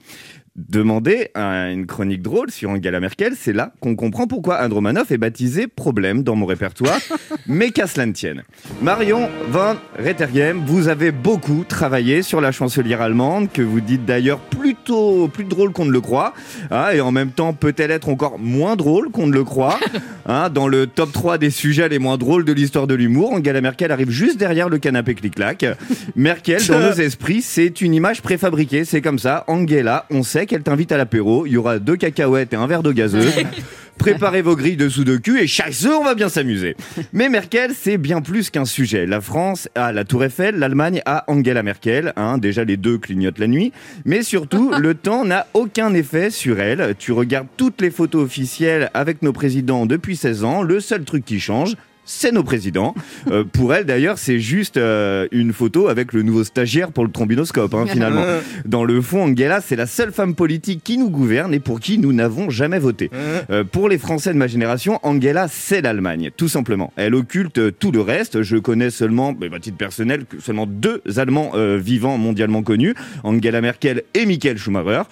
[0.57, 5.11] Demander à une chronique drôle sur Angela Merkel, c'est là qu'on comprend pourquoi Anne Romanoff
[5.11, 7.01] est baptisé problème dans mon répertoire,
[7.49, 8.45] mais qu'à cela ne tienne.
[8.81, 14.39] Marion Van Rettergem, vous avez beaucoup travaillé sur la chancelière allemande, que vous dites d'ailleurs
[14.39, 16.35] plutôt plus drôle qu'on ne le croit,
[16.71, 19.81] hein, et en même temps peut-elle être encore moins drôle qu'on ne le croit.
[20.27, 20.51] hein.
[20.51, 23.91] dans le top 3 des sujets les moins drôles de l'histoire de l'humour, Angela Merkel
[23.91, 25.67] arrive juste derrière le canapé clic-clac.
[26.15, 29.43] Merkel, dans nos esprits, c'est une image préfabriquée, c'est comme ça.
[29.49, 32.83] Angela, on sait qu'elle t'invite à l'apéro, il y aura deux cacahuètes et un verre
[32.83, 33.33] d'eau gazeuse.
[33.99, 36.77] Préparez vos grilles de sudoku et chaque on va bien s'amuser.
[37.13, 39.07] Mais Merkel, c'est bien plus qu'un sujet.
[39.07, 42.13] La France a la Tour Eiffel, l'Allemagne a Angela Merkel.
[42.17, 42.39] hein.
[42.39, 43.73] déjà, les deux clignotent la nuit.
[44.05, 46.95] Mais surtout, le temps n'a aucun effet sur elle.
[46.99, 50.63] Tu regardes toutes les photos officielles avec nos présidents depuis 16 ans.
[50.63, 51.75] Le seul truc qui change,
[52.05, 52.95] c'est nos présidents.
[53.31, 57.11] Euh, pour elle, d'ailleurs, c'est juste euh, une photo avec le nouveau stagiaire pour le
[57.11, 58.25] trombinoscope, hein, finalement.
[58.65, 61.99] Dans le fond, Angela, c'est la seule femme politique qui nous gouverne et pour qui
[61.99, 63.11] nous n'avons jamais voté.
[63.51, 66.93] Euh, pour les Français de ma génération, Angela, c'est l'Allemagne, tout simplement.
[66.97, 68.43] Elle occulte tout le reste.
[68.43, 74.27] Je connais seulement, à titre personnel, seulement deux Allemands vivants mondialement connus, Angela Merkel et
[74.27, 75.03] Michael Schumacher.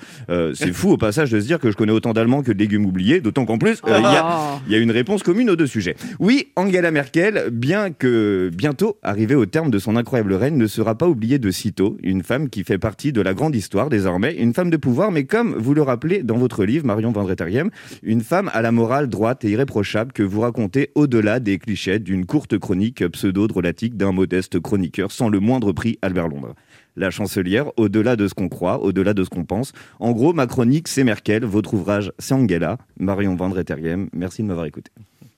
[0.54, 2.86] C'est fou au passage de se dire que je connais autant d'Allemands que de légumes
[2.86, 5.66] oubliés, d'autant qu'en plus, il y a- il y a une réponse commune aux deux
[5.66, 5.96] sujets.
[6.18, 10.96] Oui, Angela Merkel, bien que bientôt arrivée au terme de son incroyable règne, ne sera
[10.96, 11.96] pas oubliée de sitôt.
[12.02, 15.24] Une femme qui fait partie de la grande histoire désormais, une femme de pouvoir, mais
[15.24, 17.70] comme vous le rappelez dans votre livre, Marion Van Rettergem,
[18.02, 22.26] une femme à la morale droite et irréprochable que vous racontez au-delà des clichés d'une
[22.26, 26.54] courte chronique pseudo-drôlatique d'un modeste chroniqueur sans le moindre prix, Albert Londres.
[26.96, 29.72] La chancelière, au-delà de ce qu'on croit, au-delà de ce qu'on pense.
[30.00, 32.78] En gros, ma chronique, c'est Merkel, votre ouvrage, c'est Angela.
[32.98, 34.90] Marion Van Rettergem, merci de m'avoir écouté.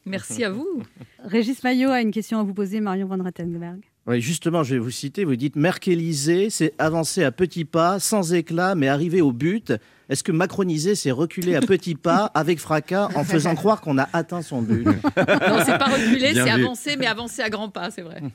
[0.06, 0.82] Merci à vous.
[1.24, 3.80] Régis Maillot a une question à vous poser, Marion Van Rettenberg.
[4.06, 5.24] Oui, justement, je vais vous citer.
[5.24, 9.72] Vous dites Merkeliser, c'est avancer à petits pas, sans éclat, mais arriver au but.
[10.10, 14.06] Est-ce que macroniser, c'est reculer à petits pas, avec fracas, en faisant croire qu'on a
[14.12, 14.84] atteint son but?
[14.84, 14.94] Non,
[15.64, 18.20] c'est pas reculer, c'est avancer, mais avancer à grands pas, c'est vrai.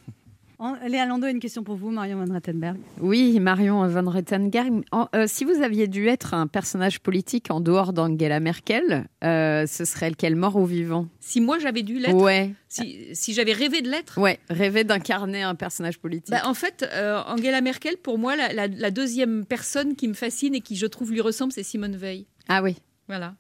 [0.61, 2.77] En- Léa Lando a une question pour vous, Marion Van Rettenberg.
[2.99, 4.83] Oui, Marion Van Rettenberg.
[4.91, 9.65] En- euh, si vous aviez dû être un personnage politique en dehors d'Angela Merkel, euh,
[9.67, 11.07] ce serait lequel, mort ou vivant?
[11.21, 12.53] Si moi j'avais dû l'être, Ouais.
[12.67, 16.29] si, si j'avais rêvé de l'être, Ouais, rêver d'incarner un personnage politique.
[16.31, 20.13] Bah, en fait, euh, Angela Merkel, pour moi, la, la- la deuxième personne qui me
[20.13, 22.25] fascine et qui, je trouve, lui ressemble, c'est Simone Veil.
[22.49, 22.75] Ah oui.
[23.07, 23.35] Voilà.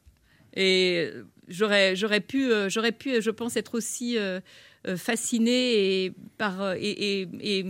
[0.55, 1.09] Et
[1.49, 4.39] j'aurais, j'aurais pu, euh, j'aurais pu, euh, je pense, être aussi euh,
[4.87, 7.65] euh, fascinée et, par, euh, et, et- et-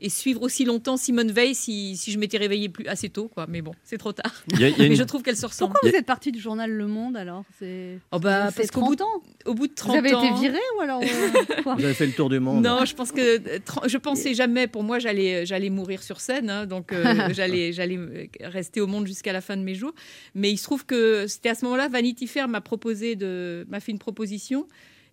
[0.00, 3.46] et suivre aussi longtemps Simone Veil si, si je m'étais réveillée plus assez tôt, quoi.
[3.48, 4.32] Mais bon, c'est trop tard.
[4.52, 5.72] Il y a- il y a Mais une- je trouve qu'elle se ressemble.
[5.72, 7.42] Pourquoi vous êtes parti du journal Le Monde alors?
[7.58, 9.22] C'est Oh bah, parce qu'au bout, 30 ans.
[9.46, 10.22] au bout de 30 Vous avez ans...
[10.24, 11.74] été viré ou alors euh, quoi?
[11.74, 12.64] Vous avez fait le tour du monde.
[12.64, 13.40] Non, je pense que
[13.86, 14.68] je pensais jamais.
[14.68, 17.02] Pour moi, j'allais j'allais mourir sur scène, hein, donc euh,
[17.34, 19.92] j'allais j'allais rester au monde jusqu'à la fin de mes jours.
[20.34, 23.80] Mais il se trouve que c'était à ce moment-là, Vanity Fair m'a proposé de m'a
[23.80, 24.66] fait une proposition.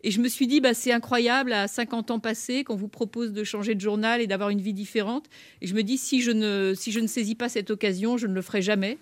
[0.04, 3.34] Et je me suis dit, bah, c'est incroyable, à 50 ans passés, qu'on vous propose
[3.34, 5.26] de changer de journal et d'avoir une vie différente.
[5.62, 8.28] Et je me dis, si je ne, si je ne saisis pas cette occasion, je
[8.28, 8.98] ne le ferai jamais.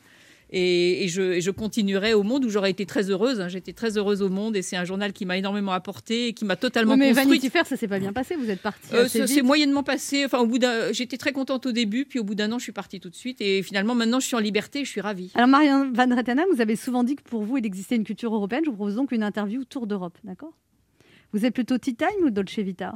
[0.56, 3.42] Et, et je, et je continuerai au monde où j'aurais été très heureuse.
[3.42, 3.48] hein.
[3.48, 6.46] J'étais très heureuse au monde et c'est un journal qui m'a énormément apporté et qui
[6.46, 7.28] m'a totalement Oui, mais construite.
[7.30, 8.36] Vanity Fair, ça s'est pas bien passé.
[8.36, 8.88] Vous êtes parti.
[8.94, 10.24] Euh, ça s'est moyennement passé.
[10.26, 12.64] Enfin, au bout d'un, j'étais très contente au début, puis au bout d'un an, je
[12.64, 13.42] suis partie tout de suite.
[13.42, 15.32] Et finalement, maintenant, je suis en liberté, et je suis ravie.
[15.34, 18.36] Alors Marion Van Rettenberg, vous avez souvent dit que pour vous, il existait une culture
[18.36, 18.62] européenne.
[18.64, 20.54] Je vous propose donc une interview tour d'Europe, d'accord?
[21.34, 22.94] Vous êtes plutôt Tea Time ou Dolce Vita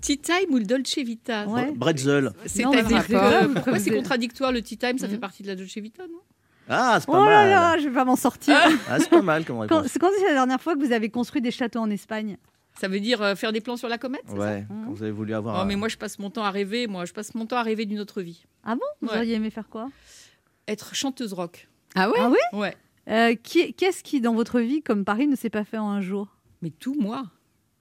[0.00, 1.72] Tea time ou le Dolce Vita Ouais.
[1.72, 2.32] Bretzel.
[2.46, 3.04] C'est-à-dire
[3.54, 6.20] pourquoi c'est contradictoire le tea time Ça fait partie de la Dolce Vita, non?
[6.68, 7.48] Ah, c'est pas Oh mal.
[7.48, 8.54] là, je vais pas m'en sortir.
[8.88, 9.86] Ah, c'est pas mal comme Quand- réponse.
[9.90, 12.36] C'est quand c'est la dernière fois que vous avez construit des châteaux en Espagne?
[12.78, 15.34] Ça veut dire euh, faire des plans sur la comète Ouais, quand vous avez voulu
[15.34, 15.56] avoir.
[15.56, 16.86] Oh, un- mais moi, je passe mon temps à rêver.
[16.86, 18.44] Moi, je passe mon temps à rêver d'une autre vie.
[18.64, 18.82] Ah bon?
[19.00, 19.16] Vous Ouais.
[19.16, 19.88] auriez aimé faire quoi?
[20.68, 21.66] Être chanteuse rock.
[21.96, 22.18] Ah ouais?
[22.20, 22.76] Ah oui Ouais.
[23.08, 26.28] Euh, Qu'est-ce qui, dans votre vie, comme Paris, ne s'est pas fait en un jour?
[26.62, 27.24] Mais tout, moi.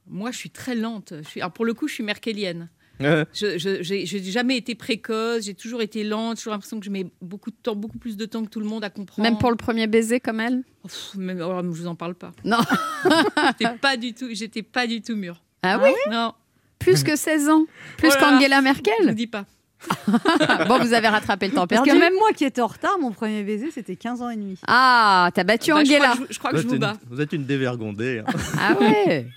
[0.10, 1.14] Moi, je suis très lente.
[1.24, 1.41] Je suis...
[1.41, 2.70] Alors, pour le coup, je suis merkelienne.
[3.01, 6.89] Euh, Je j'ai jamais été précoce, j'ai toujours été lente, j'ai toujours l'impression que je
[6.89, 9.30] mets beaucoup de temps, beaucoup plus de temps que tout le monde à comprendre.
[9.30, 10.64] Même pour le premier baiser comme elle?
[10.84, 12.32] Oh, pff, même, alors, je vous en parle pas.
[12.43, 12.58] Non.
[13.60, 15.43] J'étais pas du tout, j'étais pas du tout mûre.
[15.62, 15.91] Ah oui?
[16.10, 16.34] Non,
[16.80, 17.66] Plus que 16 ans?
[17.97, 19.45] Plus Oh qu'Angela je vous Merkel dis pas.
[20.68, 21.91] Bon, vous avez rattrapé le temps Parce perdu.
[21.91, 24.58] que même moi qui étais en retard, mon premier baiser, c'était 15 ans et demi.
[24.66, 26.80] Ah, t'as battu Bah, je crois Angela que je, je crois que je vous une,
[26.80, 26.97] bats.
[27.12, 28.24] vous êtes une dévergondée.
[28.26, 28.32] hein.
[28.60, 29.28] Ah ouais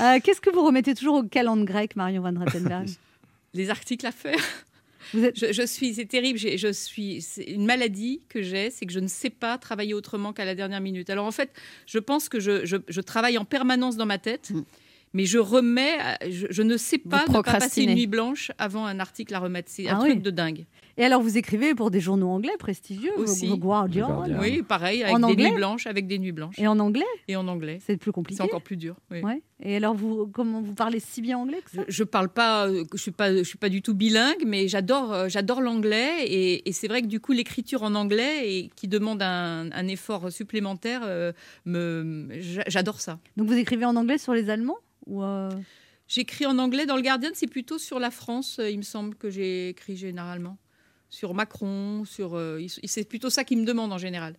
[0.00, 2.88] Euh, Qu'est-ce que vous remettez toujours au calendrier grec, Marion Van Rettenberg
[3.54, 4.38] Les articles à faire.
[5.12, 6.38] Vous êtes- Je, je suis, c'est terrible.
[6.38, 10.32] Je suis, c'est une maladie que j'ai, c'est que je ne sais pas travailler autrement
[10.32, 11.10] qu'à la dernière minute.
[11.10, 11.50] Alors en fait,
[11.86, 14.50] je pense que je, je- je travaille en permanence dans ma tête.
[14.50, 14.62] Mm.
[15.12, 15.98] Mais je remets,
[16.30, 19.40] je, je ne sais pas ne pas passer une nuit blanche avant un article à
[19.40, 19.68] remettre.
[19.68, 20.20] C'est un Ah truc oui.
[20.22, 20.66] de dingue.
[20.96, 23.48] Et alors, vous écrivez pour des journaux anglais prestigieux, Aussi.
[23.48, 24.24] The Guardian.
[24.40, 26.58] Oui, pareil, avec En des anglais nuits blanches, avec des nuits blanches.
[26.58, 27.78] Et en anglais Et en anglais.
[27.86, 28.36] C'est plus compliqué.
[28.38, 28.96] C'est encore plus dur.
[29.10, 29.20] oui.
[29.22, 29.42] Ouais.
[29.62, 31.82] Et alors, vous, comment vous parlez si bien anglais que ça?
[31.86, 34.68] Je, je parle pas, euh, je suis pas, je suis pas du tout bilingue, mais
[34.68, 38.70] j'adore, euh, j'adore l'anglais et, et c'est vrai que du coup l'écriture en anglais et
[38.74, 41.32] qui demande un, un effort supplémentaire, euh,
[41.66, 42.28] me,
[42.68, 43.18] j'adore ça.
[43.36, 45.50] Donc, vous écrivez en anglais sur les Allemands ou euh,
[46.08, 49.28] J'écris en anglais dans le Guardian, c'est plutôt sur la France, il me semble que
[49.30, 50.56] j'ai écrit généralement,
[51.10, 54.36] sur Macron, sur, euh, c'est plutôt ça qu'ils me demandent en général.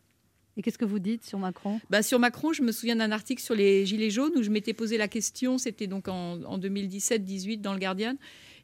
[0.57, 1.80] Et qu'est-ce que vous dites sur Macron?
[1.89, 4.74] Bah, sur Macron, je me souviens d'un article sur les Gilets jaunes où je m'étais
[4.74, 8.15] posé la question, c'était donc en, en 2017-18 dans le Guardian,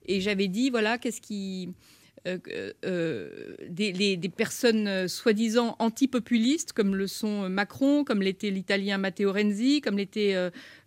[0.05, 1.69] et j'avais dit, voilà, qu'est-ce qui...
[2.27, 2.37] euh,
[2.83, 9.31] euh, des, les- des personnes soi-disant antipopulistes, comme le sont Macron, comme l'était l'italien Matteo
[9.31, 10.35] Renzi, comme l'était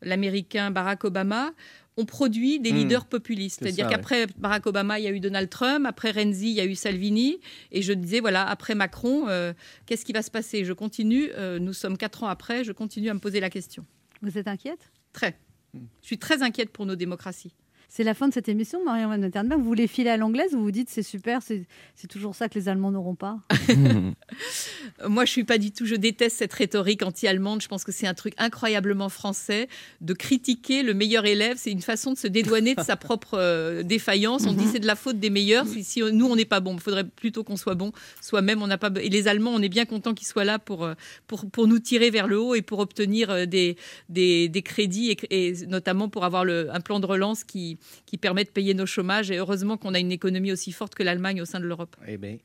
[0.03, 1.53] l'américain Barack Obama,
[2.01, 2.77] ont produit des Hmm.
[2.77, 3.59] leaders populistes.
[3.59, 6.61] C'est C'est-à-dire qu'après Barack Obama, il y a eu Donald Trump, après Renzi, il y
[6.61, 7.39] a eu Salvini,
[7.73, 9.53] et je disais, voilà, après Macron, euh,
[9.87, 10.65] qu'est-ce qui va se passer?
[10.65, 13.85] Je continue, euh, nous sommes quatre ans après, je continue à me poser la question.
[14.23, 14.91] Vous êtes inquiète?
[15.13, 15.39] Très.
[15.75, 17.53] Je suis très inquiète pour nos démocraties.
[17.93, 19.61] C'est la fin de cette émission, Marion Van Wettenberg.
[19.61, 21.67] Vous voulez filer à l'anglaise ou vous dites c'est super, c'est
[22.09, 23.41] toujours ça que les Allemands n'auront pas
[25.09, 25.87] Moi, je suis pas du tout.
[25.87, 27.61] Je déteste cette rhétorique anti-allemande.
[27.61, 29.69] Je pense que c'est un truc incroyablement français
[30.01, 31.57] de critiquer le meilleur élève.
[31.59, 34.47] C'est une façon de se dédouaner de sa propre euh, défaillance.
[34.47, 35.67] On dit c'est de la faute des meilleurs.
[35.67, 37.91] Si, si, nous on n'est pas bon, il faudrait plutôt qu'on soit bon.
[38.21, 38.91] Soi-même, on n'a pas.
[39.01, 40.95] Et les Allemands, on est bien content qu'ils soient là pour, euh,
[41.27, 43.77] pour pour nous tirer vers le haut et pour obtenir euh, des
[44.09, 48.17] des, des crédits et, et notamment pour avoir le, un plan de relance qui qui
[48.19, 49.31] permet de payer nos chômages.
[49.31, 51.97] Et heureusement qu'on a une économie aussi forte que l'Allemagne au sein de l'Europe.
[52.07, 52.39] Eh ben.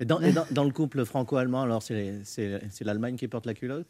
[0.00, 3.86] Et dans, et dans- dans le couple franco-allemand, alors c'est l'Allemagne qui porte la culotte?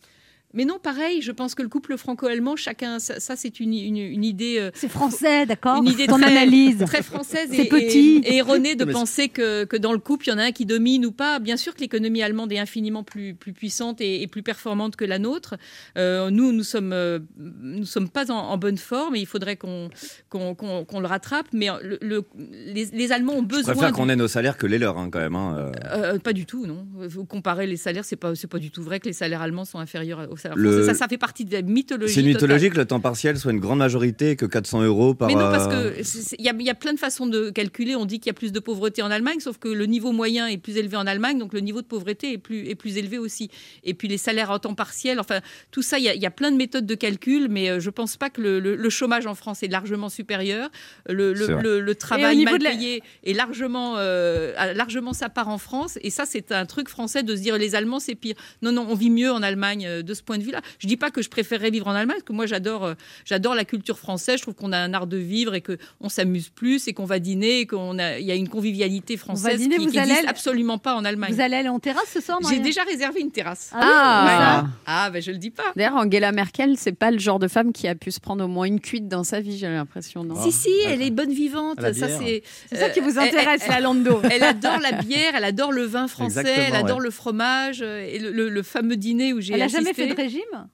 [0.55, 3.97] Mais non, pareil, je pense que le couple franco-allemand, chacun, ça, ça, c'est une, une,
[3.99, 4.57] une idée.
[4.59, 6.79] euh, C'est français, d'accord Une idée Ton très, analyse.
[6.87, 8.23] très française C'est et, petit.
[8.25, 10.53] et- et erronée de penser que, que dans le couple, il y en a un
[10.53, 11.41] qui domine ou pas.
[11.41, 15.05] Bien sûr que l'économie allemande est infiniment plus, plus puissante et, et plus performante que
[15.05, 15.57] la nôtre.
[15.99, 19.57] Euh, nous, nous sommes, euh, nous sommes pas en, en bonne forme et il faudrait
[19.57, 19.91] qu'on
[20.31, 21.47] qu'on qu'on- qu'on le rattrape.
[21.53, 23.73] Mais le, le- les, les Allemands ont Je besoin.
[23.75, 25.37] préfère du- qu'on ait nos salaires que les leurs, hein, quand même.
[25.37, 25.73] hein, euh.
[26.15, 26.87] euh, pas du tout, non.
[26.95, 29.65] Vous comparez les salaires, c'est pas, c'est pas du tout vrai que les salaires allemands
[29.67, 30.87] sont inférieurs aux salaires Le- français.
[30.93, 32.13] Ça, ça fait partie de la mythologie.
[32.15, 32.35] C'est totale.
[32.35, 35.29] mythologique que le temps partiel soit une grande majorité et que 400 euros par.
[35.29, 37.51] Mais non, parce euh, que c'est- c'est- il y, y a plein de façons de
[37.51, 37.97] calculer.
[37.97, 40.47] On dit qu'il y a plus de pauvreté en Allemagne, sauf que le niveau moyen
[40.47, 43.19] est plus élevé en Allemagne, donc le niveau de pauvreté est plus, est plus élevé
[43.19, 43.51] aussi.
[43.85, 46.27] Et puis les salaires en temps partiel, enfin tout ça, il y a, il y
[46.27, 48.91] a plein de méthodes de calcul, mais euh, je pense pas que le, le- le
[48.91, 50.69] chômage en France est largement supérieur.
[51.09, 55.49] Le, le- travail niveau mal de la- payé est largement, euh, a largement sa part
[55.49, 55.99] en France.
[56.03, 58.35] Et ça, c'est un truc français de se dire les Allemands, c'est pire.
[58.63, 60.61] Non, non, on vit mieux en Allemagne de ce point de vue-là.
[60.79, 63.55] Je dis pas que je préférerais vivre en Allemagne, parce que moi, j'adore, euh, j'adore
[63.55, 64.37] la culture française.
[64.39, 67.05] Je trouve qu'on a un art de vivre et que on s'amuse plus et qu'on
[67.07, 69.99] va dîner et qu'on a, il y a une convivialité française dîner, qui, vous qui
[69.99, 71.33] allez existe aller- absolument pas en Allemagne.
[71.33, 73.71] Vous allez aller en terrasse ce soir J'ai déjà réservé une terrasse.
[73.73, 74.63] Ah Ah.
[74.65, 74.69] Ouais.
[74.87, 75.63] Ah, ben je le dis pas.
[75.77, 78.49] D'ailleurs, Angela Merkel, c'est pas le genre de femme qui a pu se prendre au
[78.49, 80.25] moins une cuite dans sa vie, j'ai l'impression.
[80.25, 80.35] non?
[80.43, 81.81] Si, si, elle est bonne vivante.
[81.81, 82.43] Ça, c'est
[82.75, 84.21] ça qui vous elle- intéresse, elle- la Lando.
[84.31, 87.05] Elle adore la bière, elle adore le vin français, Exactement, elle adore ouais.
[87.05, 89.83] le fromage euh, et le, le- le fameux dîner où j'ai Elle a assisté.
[89.83, 90.69] jamais fait de régime?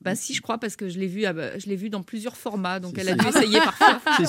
[0.00, 2.02] Bah si, je crois parce que je l'ai vu, ah bah, je l'ai vu dans
[2.02, 4.00] plusieurs formats, donc elle a dû essayer parfois.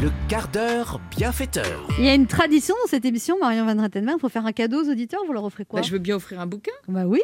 [0.00, 1.86] Le quart d'heure bienfaiteur.
[1.98, 4.16] Il y a une tradition dans cette émission, Marion Van Rettenberg.
[4.16, 5.20] Il faut faire un cadeau aux auditeurs.
[5.26, 5.80] Vous leur offrez quoi?
[5.80, 6.72] Bah, je veux bien offrir un bouquin.
[6.88, 7.20] Bah oui.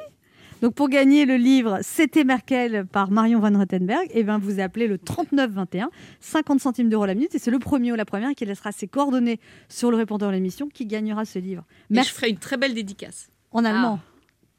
[0.62, 4.87] Donc pour gagner le livre C'était Merkel par Marion Van Rettenberg, eh ben vous appelez
[4.87, 8.45] le 3921, 50 centimes d'euros la minute, et c'est le premier ou la première qui
[8.47, 11.64] laissera ses coordonnées sur le répondeur de l'émission qui gagnera ce livre.
[11.91, 13.29] Mais je ferai une très belle dédicace.
[13.53, 14.01] En allemand.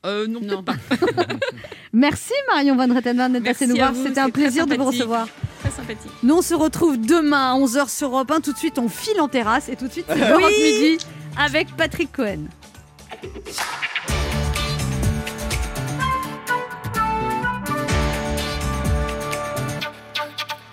[0.07, 0.73] Euh, non, peut-être pas.
[1.93, 3.93] Merci Marion Van Rettenberg d'être passée nous voir.
[3.95, 5.27] C'était un plaisir de vous recevoir.
[5.59, 6.11] Très sympathique.
[6.23, 8.41] Nous on se retrouve demain à 11h sur Europe 1.
[8.41, 10.89] Tout de suite on file en terrasse et tout de suite c'est Europe Oui.
[10.91, 11.05] Midi
[11.37, 12.45] avec Patrick Cohen.